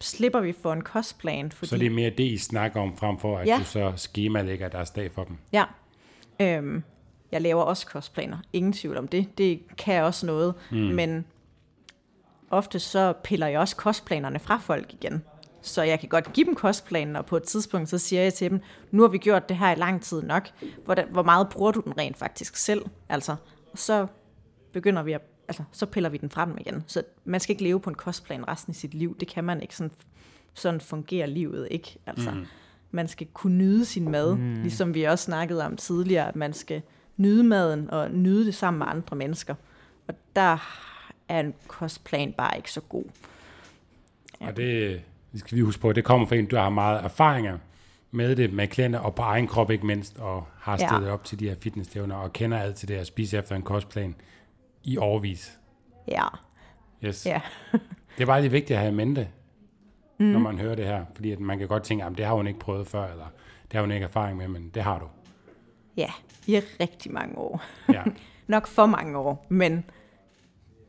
[0.00, 1.68] slipper vi for en kostplan, fordi...
[1.68, 3.56] Så det er mere det, I snakker om, frem for at Ja.
[3.58, 5.36] du så schemalægger deres dag for dem.
[5.52, 5.64] Ja.
[6.40, 6.82] Øhm,
[7.32, 8.38] jeg laver også kostplaner.
[8.52, 9.38] Ingen tvivl om det.
[9.38, 10.54] Det kan også noget.
[10.70, 10.76] Mm.
[10.78, 11.24] Men
[12.50, 15.24] ofte så piller jeg også kostplanerne fra folk igen.
[15.62, 18.50] Så jeg kan godt give dem kostplanen, og på et tidspunkt så siger jeg til
[18.50, 18.60] dem,
[18.90, 20.48] nu har vi gjort det her i lang tid nok.
[20.84, 22.82] Hvordan, hvor meget bruger du den rent faktisk selv?
[23.08, 23.36] Altså,
[23.72, 24.06] og så
[24.72, 26.84] begynder vi at, altså, så piller vi den fra dem igen.
[26.86, 29.16] Så man skal ikke leve på en kostplan resten af sit liv.
[29.20, 29.76] Det kan man ikke.
[29.76, 29.92] Sådan,
[30.54, 31.98] sådan fungerer livet ikke.
[32.06, 32.46] Altså, mm.
[32.90, 34.62] Man skal kunne nyde sin mad, mm.
[34.62, 36.82] ligesom vi også snakkede om tidligere, at man skal
[37.16, 39.54] nyde maden og nyde det sammen med andre mennesker.
[40.08, 40.56] Og der
[41.28, 43.04] er en kostplan bare ikke så god.
[44.40, 44.46] Ja.
[44.48, 45.02] Og det,
[45.32, 47.58] det skal vi huske på, det kommer fra en, du har meget erfaringer
[48.10, 50.86] med det, med klienter, og på egen krop ikke mindst, og har Ja.
[50.88, 53.62] stillet op til de her fitnessstævner, og kender alt til det at spise efter en
[53.62, 54.14] kostplan
[54.84, 55.58] i overvis.
[56.08, 56.24] Ja,
[57.04, 57.26] Yes.
[57.26, 57.40] ja.
[58.16, 59.28] Det er bare lige vigtigt at have i mente,
[60.18, 60.24] mm.
[60.26, 62.46] når man hører det her, fordi at man kan godt tænke, at det har hun
[62.46, 63.26] ikke prøvet før, eller
[63.62, 65.04] det har hun ikke erfaring med, men det har du.
[65.96, 66.10] Ja,
[66.46, 67.62] i rigtig mange år.
[67.92, 68.02] Ja,
[68.46, 69.84] Nok for mange år, men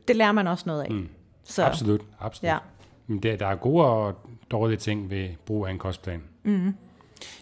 [0.08, 0.90] det lærer man også noget af.
[0.90, 1.08] Mm.
[1.44, 2.00] Så, absolut.
[2.20, 2.48] absolut.
[2.52, 2.58] Ja.
[3.06, 4.14] Men det, der er gode og
[4.50, 6.22] dårlige ting ved brug af en kostplan.
[6.42, 6.66] Mm.
[6.66, 6.74] Og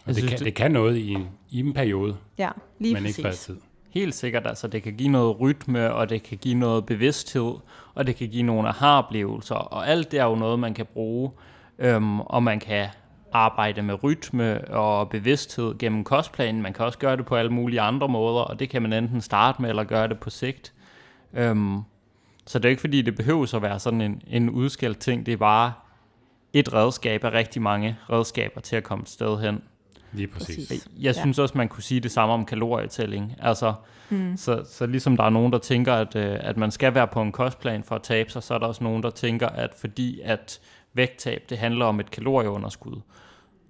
[0.07, 3.03] det, synes, kan, det- det kan noget i en, i en periode, Ja, lige men
[3.03, 3.19] præcis.
[3.19, 3.57] ikke for altid.
[3.91, 7.55] Helt sikkert, altså det kan give noget rytme, og det kan give noget bevidsthed,
[7.95, 11.31] og det kan give nogle aha-oplevelser, og alt det er jo noget, man kan bruge,
[11.79, 12.87] øhm, og man kan
[13.33, 16.63] arbejde med rytme og bevidsthed gennem kostplanen.
[16.63, 19.21] Man kan også gøre det på alle mulige andre måder, og det kan man enten
[19.21, 20.73] starte med, eller gøre det på sigt.
[21.35, 21.81] Øhm,
[22.47, 25.33] så det er ikke fordi, det behøver at være sådan en, en udskældt ting, det
[25.33, 25.73] er bare,
[26.53, 29.63] et redskab er rigtig mange redskaber til at komme et sted hen.
[30.13, 30.69] Lige præcis.
[30.69, 30.89] Præcis.
[31.01, 33.35] Jeg synes også, man kunne sige det samme om kalorietælling.
[33.39, 33.75] Altså,
[34.11, 34.37] mm.
[34.37, 37.23] så, så ligesom der er nogen, der tænker, at, øh, at man skal være på
[37.23, 40.21] en kostplan for at tabe sig, så er der også nogen, der tænker, at fordi
[40.25, 40.61] at
[40.95, 43.01] vægttab, det handler om et kalorieunderskud,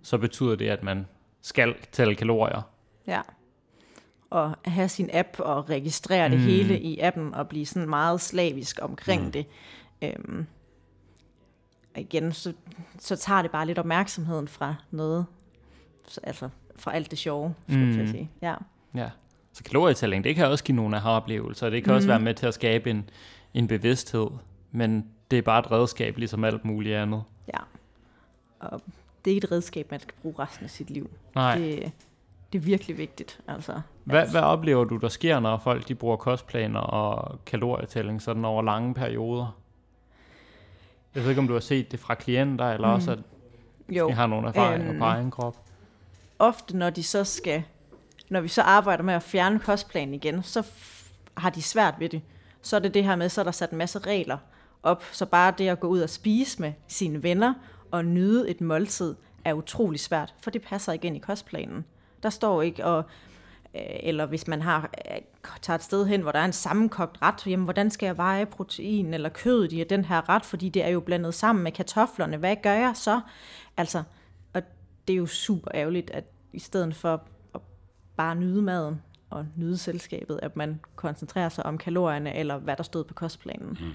[0.02, 1.06] så betyder det, at man
[1.42, 2.62] skal tælle kalorier.
[3.06, 3.20] Ja.
[4.30, 6.44] Og have sin app og registrere det Mm.
[6.44, 9.32] hele i appen og blive sådan meget slavisk omkring mm.
[9.32, 9.46] det.
[10.02, 10.46] Øhm,
[11.94, 12.52] og igen, så,
[12.98, 15.26] så tager det bare lidt opmærksomheden fra noget,
[16.08, 17.98] så, altså fra alt det sjove, skulle mm.
[17.98, 18.30] jeg sige.
[18.42, 18.54] Ja.
[18.94, 19.10] Ja.
[19.52, 21.70] Så kalorietælling, det kan også give nogle aha-oplevelser.
[21.70, 21.96] Det kan mm.
[21.96, 23.10] også være med til at skabe en,
[23.54, 24.26] en bevidsthed.
[24.70, 27.22] Men det er bare et redskab, ligesom alt muligt andet.
[27.48, 27.58] ja.
[28.60, 28.80] Og
[29.24, 31.10] det er ikke et redskab, man skal bruge resten af sit liv.
[31.34, 31.58] Nej.
[31.58, 31.92] Det,
[32.52, 33.40] det er virkelig vigtigt.
[33.48, 38.44] Altså, Hvad, hvad oplever du, der sker, når folk de bruger kostplaner og kalorietælling sådan
[38.44, 39.56] over lange perioder?
[41.14, 42.94] Jeg ved ikke, om du har set det fra klienter, eller mm.
[42.94, 43.18] også, at
[43.88, 45.56] jo, de har nogle erfaringer øhm, på egen krop.
[46.38, 47.62] ofte når de så skal,
[48.30, 50.66] når vi så arbejder med at fjerne kostplanen igen, så
[51.36, 52.22] har de svært ved det.
[52.62, 54.38] Så er det det her med, så er der sat en masse regler
[54.82, 57.54] op, så bare det at gå ud og spise med sine venner
[57.90, 59.14] og nyde et måltid
[59.44, 61.84] er utrolig svært, for det passer ikke ind i kostplanen.
[62.22, 63.04] Der står ikke, og,
[63.74, 65.20] øh, eller hvis man har, øh,
[65.62, 68.46] tager et sted hen, hvor der er en sammenkogt ret, jamen hvordan skal jeg veje
[68.46, 72.36] protein eller kødet i den her ret, fordi det er jo blandet sammen med kartoflerne.
[72.36, 73.20] Hvad gør jeg så?
[73.76, 74.02] Altså,
[74.54, 74.62] og
[75.08, 77.22] det er jo super ærgerligt, at i stedet for
[77.54, 77.60] at
[78.16, 82.82] bare nyde maden og nyde selskabet, at man koncentrerer sig om kalorierne, eller hvad der
[82.82, 83.78] stod på kostplanen.
[83.80, 83.90] Mm.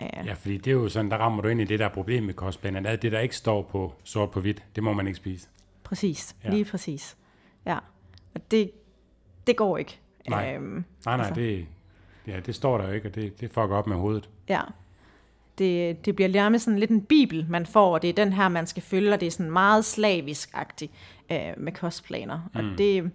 [0.00, 1.88] Ja, Ja, fordi det er jo sådan, der rammer du ind i det, der er
[1.94, 2.90] problemet med kostplaner.
[2.90, 5.48] Alt det, der ikke står på sort på hvidt, det må man ikke spise.
[5.84, 6.36] præcis.
[6.44, 6.50] Ja.
[6.50, 7.16] Lige præcis.
[7.66, 7.78] Ja,
[8.34, 8.70] og det,
[9.46, 9.98] det går ikke.
[10.28, 10.54] Nej.
[10.54, 11.40] Øhm, Nej, nej, Altså.
[11.40, 11.66] det,
[12.26, 14.28] ja, det står der jo ikke, og det, det fucker op med hovedet.
[14.48, 14.60] Ja.
[15.58, 18.48] Det, det bliver nærmest sådan lidt en bibel, man får, og det er den her,
[18.48, 20.92] man skal følge, og det er sådan meget slavisk-agtigt
[21.32, 22.50] øh, med kostplaner.
[22.54, 22.60] Mm.
[22.72, 23.10] Og det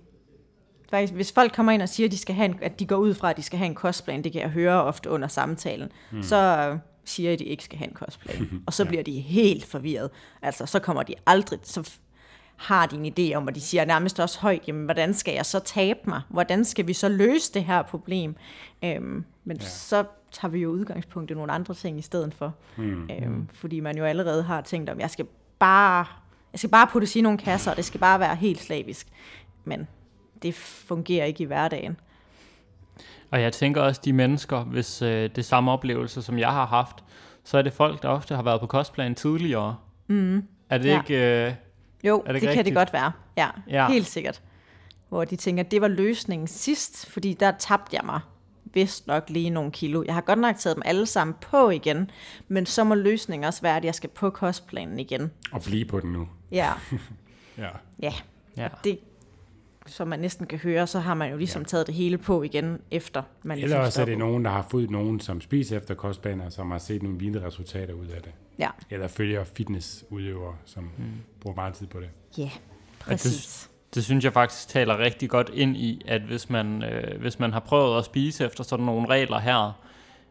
[0.92, 2.96] faktisk, hvis folk kommer ind og siger, at de, skal have en, at de går
[2.96, 5.90] ud fra, at de skal have en kostplan, det kan jeg høre ofte under samtalen,
[6.12, 6.24] mm.
[6.24, 8.50] så siger jeg, at de ikke skal have en kostplan.
[8.68, 8.88] og så Ja.
[8.88, 10.10] bliver de helt forvirret.
[10.42, 11.92] Altså, så kommer de aldrig, så
[12.58, 15.46] har de en idé om, og de siger nærmest også højt, jamen, hvordan skal jeg
[15.46, 16.22] så tabe mig?
[16.30, 18.36] Hvordan skal vi så løse det her problem?
[18.84, 19.66] Øhm, men ja.
[19.66, 22.54] så tager vi jo udgangspunkt i nogle andre ting i stedet for.
[22.78, 23.10] Mm.
[23.12, 25.26] Øhm, fordi man jo allerede har tænkt om, jeg skal
[25.60, 26.06] bare,
[26.54, 29.08] jeg skal bare putte i nogle kasser, og det skal bare være helt slavisk.
[29.66, 29.88] Men
[30.44, 31.98] det fungerer ikke i hverdagen.
[33.32, 36.66] Og jeg tænker også, de mennesker, hvis øh, det er samme oplevelse, som jeg har
[36.66, 37.04] haft,
[37.44, 39.78] så er det folk, der ofte har været på kostplan tidligere.
[40.08, 40.44] Mm.
[40.70, 41.00] Er det Ja.
[41.02, 41.46] ikke...
[41.48, 41.54] Øh,
[42.04, 42.66] Jo, Er det det, kan rigtigt?
[42.66, 43.12] det godt være.
[43.38, 43.84] Ja, Ja.
[43.84, 44.42] ja, helt sikkert.
[45.10, 48.20] Hvor de tænker, det var løsningen sidst, fordi der tabte jeg mig
[48.74, 50.04] vist nok lige nogle kilo.
[50.06, 52.12] Jeg har godt nok taget dem alle sammen på igen,
[52.48, 55.32] men så må løsningen også være, at jeg skal på kostplanen igen.
[55.52, 56.28] Og blive på den nu.
[56.52, 56.72] Ja,
[57.58, 57.70] Ja.
[58.02, 58.14] ja.
[58.58, 58.68] ja.
[58.84, 59.00] det,
[59.86, 61.66] som man næsten kan høre, så har man jo ligesom ja.
[61.66, 64.68] taget det hele på igen, efter man Eller ligesom også er det nogen, der har
[64.70, 68.32] fået nogen, som spiser efter kostplaner, som har set nogle vilde resultater ud af det.
[68.60, 71.04] Ja, Eller følger fitnessudøvere, som mm.
[71.40, 72.10] bruger meget tid på det.
[72.38, 72.50] ja,
[73.00, 73.70] præcis.
[73.94, 77.54] Det synes jeg faktisk taler rigtig godt ind i, at hvis man, øh, hvis man
[77.54, 79.82] har prøvet at spise efter sådan nogle regler her,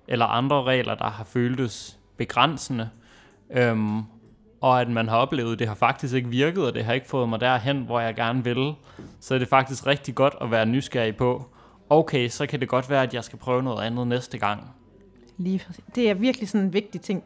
[0.08, 2.90] eller andre regler, der har føltes begrænsende,
[3.50, 4.02] øhm,
[4.60, 7.06] og at man har oplevet, at det har faktisk ikke virket, og det har ikke
[7.06, 8.72] fået mig derhen, hvor jeg gerne vil,
[9.20, 11.46] så er det faktisk rigtig godt at være nysgerrig på,
[11.90, 14.64] okay, så kan det godt være, at jeg skal prøve noget andet næste gang.
[15.38, 15.84] Lige præcis.
[15.94, 17.24] Det er virkelig sådan en vigtig ting.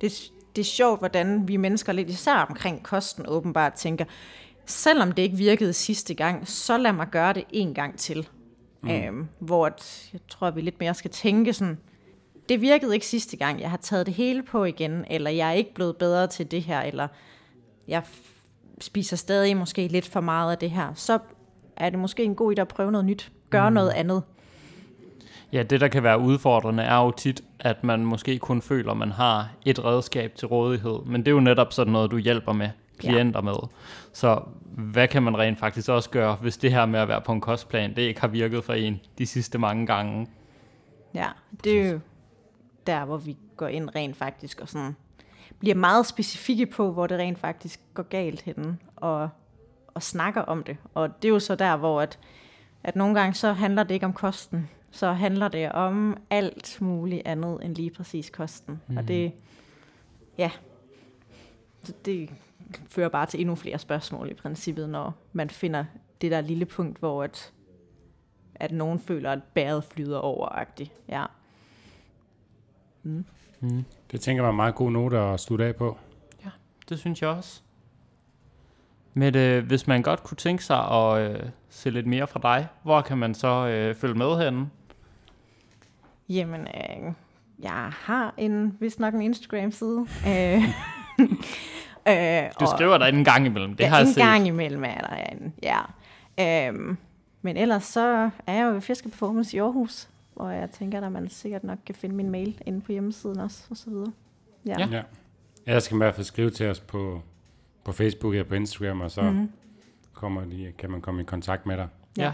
[0.00, 0.12] Det,
[0.56, 4.04] det er sjovt, hvordan vi mennesker lidt især omkring kosten åbenbart tænker,
[4.66, 8.28] selvom det ikke virkede sidste gang, så lad mig gøre det en gang til.
[8.82, 8.90] Mm.
[8.90, 11.78] Øhm, hvor at, jeg tror, at vi lidt mere skal tænke sådan,
[12.50, 15.52] det virkede ikke sidste gang, jeg har taget det hele på igen, eller jeg er
[15.52, 17.08] ikke blevet bedre til det her, eller
[17.88, 18.02] jeg
[18.80, 21.18] spiser stadig måske lidt for meget af det her, så
[21.76, 23.32] er det måske en god idé at prøve noget nyt.
[23.50, 23.74] Gøre mm.
[23.74, 24.22] noget andet.
[25.52, 28.96] Ja, det der kan være udfordrende er jo tit, at man måske kun føler, at
[28.96, 30.98] man har et redskab til rådighed.
[31.06, 33.44] Men det er jo netop sådan noget, du hjælper med klienter ja.
[33.44, 33.68] med.
[34.12, 37.32] Så hvad kan man rent faktisk også gøre, hvis det her med at være på
[37.32, 40.26] en kostplan, det ikke har virket for en de sidste mange gange?
[41.14, 41.26] Ja,
[41.64, 42.00] det er jo
[42.86, 44.94] der, hvor vi går ind rent faktisk og sådan
[45.60, 49.28] bliver meget specifikke på, hvor det rent faktisk går galt henne, og,
[49.86, 50.76] og snakker om det.
[50.94, 52.18] Og det er jo så der, hvor at,
[52.84, 57.22] at nogle gange så handler det ikke om kosten, så handler det om alt muligt
[57.24, 58.80] andet end lige præcis kosten.
[58.88, 58.96] Mm.
[58.96, 59.32] Og det,
[60.38, 60.50] ja,
[61.82, 62.30] så det
[62.88, 65.84] fører bare til endnu flere spørgsmål i princippet, når man finder
[66.20, 67.52] det der lille punkt, hvor at,
[68.54, 70.92] at nogen føler, at bæret flyder over-agtigt.
[71.08, 71.24] Ja.
[73.02, 73.24] Mm.
[74.10, 75.98] Det tænker jeg var en meget god note at slutte af på.
[76.88, 77.60] det synes jeg også.
[79.14, 82.68] Men øh, hvis man godt kunne tænke sig at øh, se lidt mere fra dig,
[82.82, 84.70] hvor kan man så øh, følge med henne?
[86.28, 87.12] Jamen, øh,
[87.58, 90.06] jeg har en, vist nok en Instagram-side.
[90.28, 90.62] øh,
[92.08, 94.22] øh, du skriver der en gang imellem, det ja, har jeg en set.
[94.22, 95.80] gang imellem er der en, ja.
[96.40, 96.96] Øh,
[97.42, 100.08] men ellers så er jeg jo i Fisker Performance i Aarhus,
[100.40, 103.66] hvor jeg tænker, at man sikkert nok kan finde min mail inde på hjemmesiden også,
[103.70, 104.12] og så videre.
[104.66, 104.74] Ja.
[104.78, 104.88] ja.
[104.90, 105.02] ja.
[105.66, 107.22] Ellers skal man i hvert fald skrive til os på,
[107.84, 109.50] på Facebook eller på Instagram, og så mm-hmm.
[110.12, 111.88] kommer de, kan man komme i kontakt med dig.
[112.18, 112.32] Ja.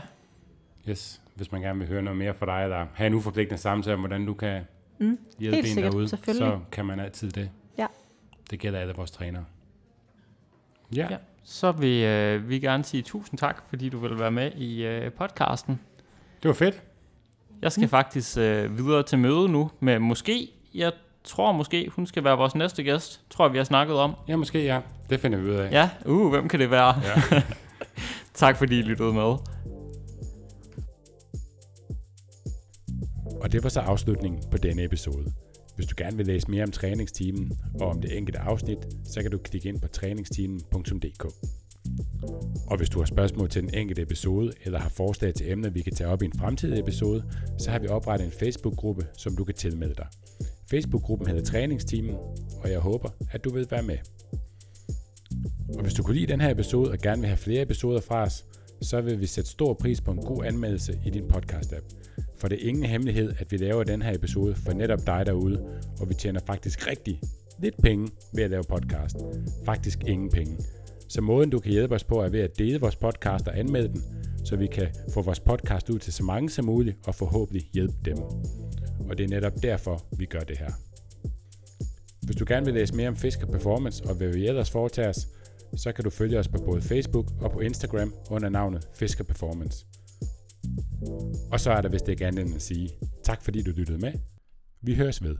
[0.89, 3.95] Yes, hvis man gerne vil høre noget mere fra dig, eller have en uforpligtende samtale
[3.95, 4.63] om, hvordan du kan
[4.99, 5.19] mm.
[5.39, 7.51] hjælpe Helt en sikkert, derude, så kan man altid det.
[7.79, 7.87] Ja.
[8.51, 9.45] Det gælder alle vores trænere.
[10.97, 11.07] Ja.
[11.11, 11.17] ja.
[11.43, 15.13] Så vil øh, vi gerne sige tusind tak, fordi du vil være med i øh,
[15.13, 15.81] podcasten.
[16.43, 16.83] Det var fedt.
[17.63, 17.89] Jeg skal mm.
[17.89, 20.93] faktisk øh, videre til møde nu med måske, jeg
[21.25, 23.21] tror måske, hun skal være vores næste gæst.
[23.31, 24.15] Tror vi har snakket om.
[24.29, 24.81] Ja, måske ja.
[25.11, 25.73] Det finder vi ud af.
[25.73, 26.95] Ja, uh, hvem kan det være?
[27.03, 27.43] Ja.
[28.35, 29.37] tak fordi I lyttede med.
[33.41, 35.33] Og det var så afslutningen på denne episode.
[35.77, 39.31] Hvis du gerne vil læse mere om træningsteamen og om det enkelte afsnit, så kan
[39.31, 41.27] du klikke ind på træningsteamen.dk.
[42.66, 45.82] Og hvis du har spørgsmål til den enkelte episode, eller har forslag til emner, vi
[45.82, 47.24] kan tage op i en fremtidig episode,
[47.59, 50.07] så har vi oprettet en Facebook-gruppe, som du kan tilmelde dig.
[50.70, 52.14] Facebook-gruppen hedder Træningsteamen,
[52.62, 53.99] og jeg håber, at du vil være med.
[55.74, 58.22] Og hvis du kunne lide den her episode og gerne vil have flere episoder fra
[58.22, 58.44] os,
[58.82, 61.84] så vil vi sætte stor pris på en god anmeldelse i din podcast-app.
[62.38, 65.80] For det er ingen hemmelighed, at vi laver den her episode for netop dig derude,
[66.01, 67.20] og vi tjener faktisk rigtig
[67.59, 69.16] lidt penge ved at lave podcast.
[69.64, 70.57] Faktisk ingen penge.
[71.09, 73.89] Så måden du kan hjælpe os på er ved at dele vores podcast og anmelde
[73.89, 74.03] den,
[74.45, 77.95] så vi kan få vores podcast ud til så mange som muligt og forhåbentlig hjælpe
[78.05, 78.19] dem.
[79.09, 80.71] Og det er netop derfor, vi gør det her.
[82.23, 85.29] Hvis du gerne vil læse mere om Fisker Performance og hvad vi ellers foretager os,
[85.77, 89.87] så kan du følge os på både Facebook og på Instagram under navnet Fisker Performance.
[91.53, 92.91] Og så er der vist ikke andet end at sige
[93.25, 94.13] tak fordi du lyttede med.
[94.83, 95.37] Vi høres ved.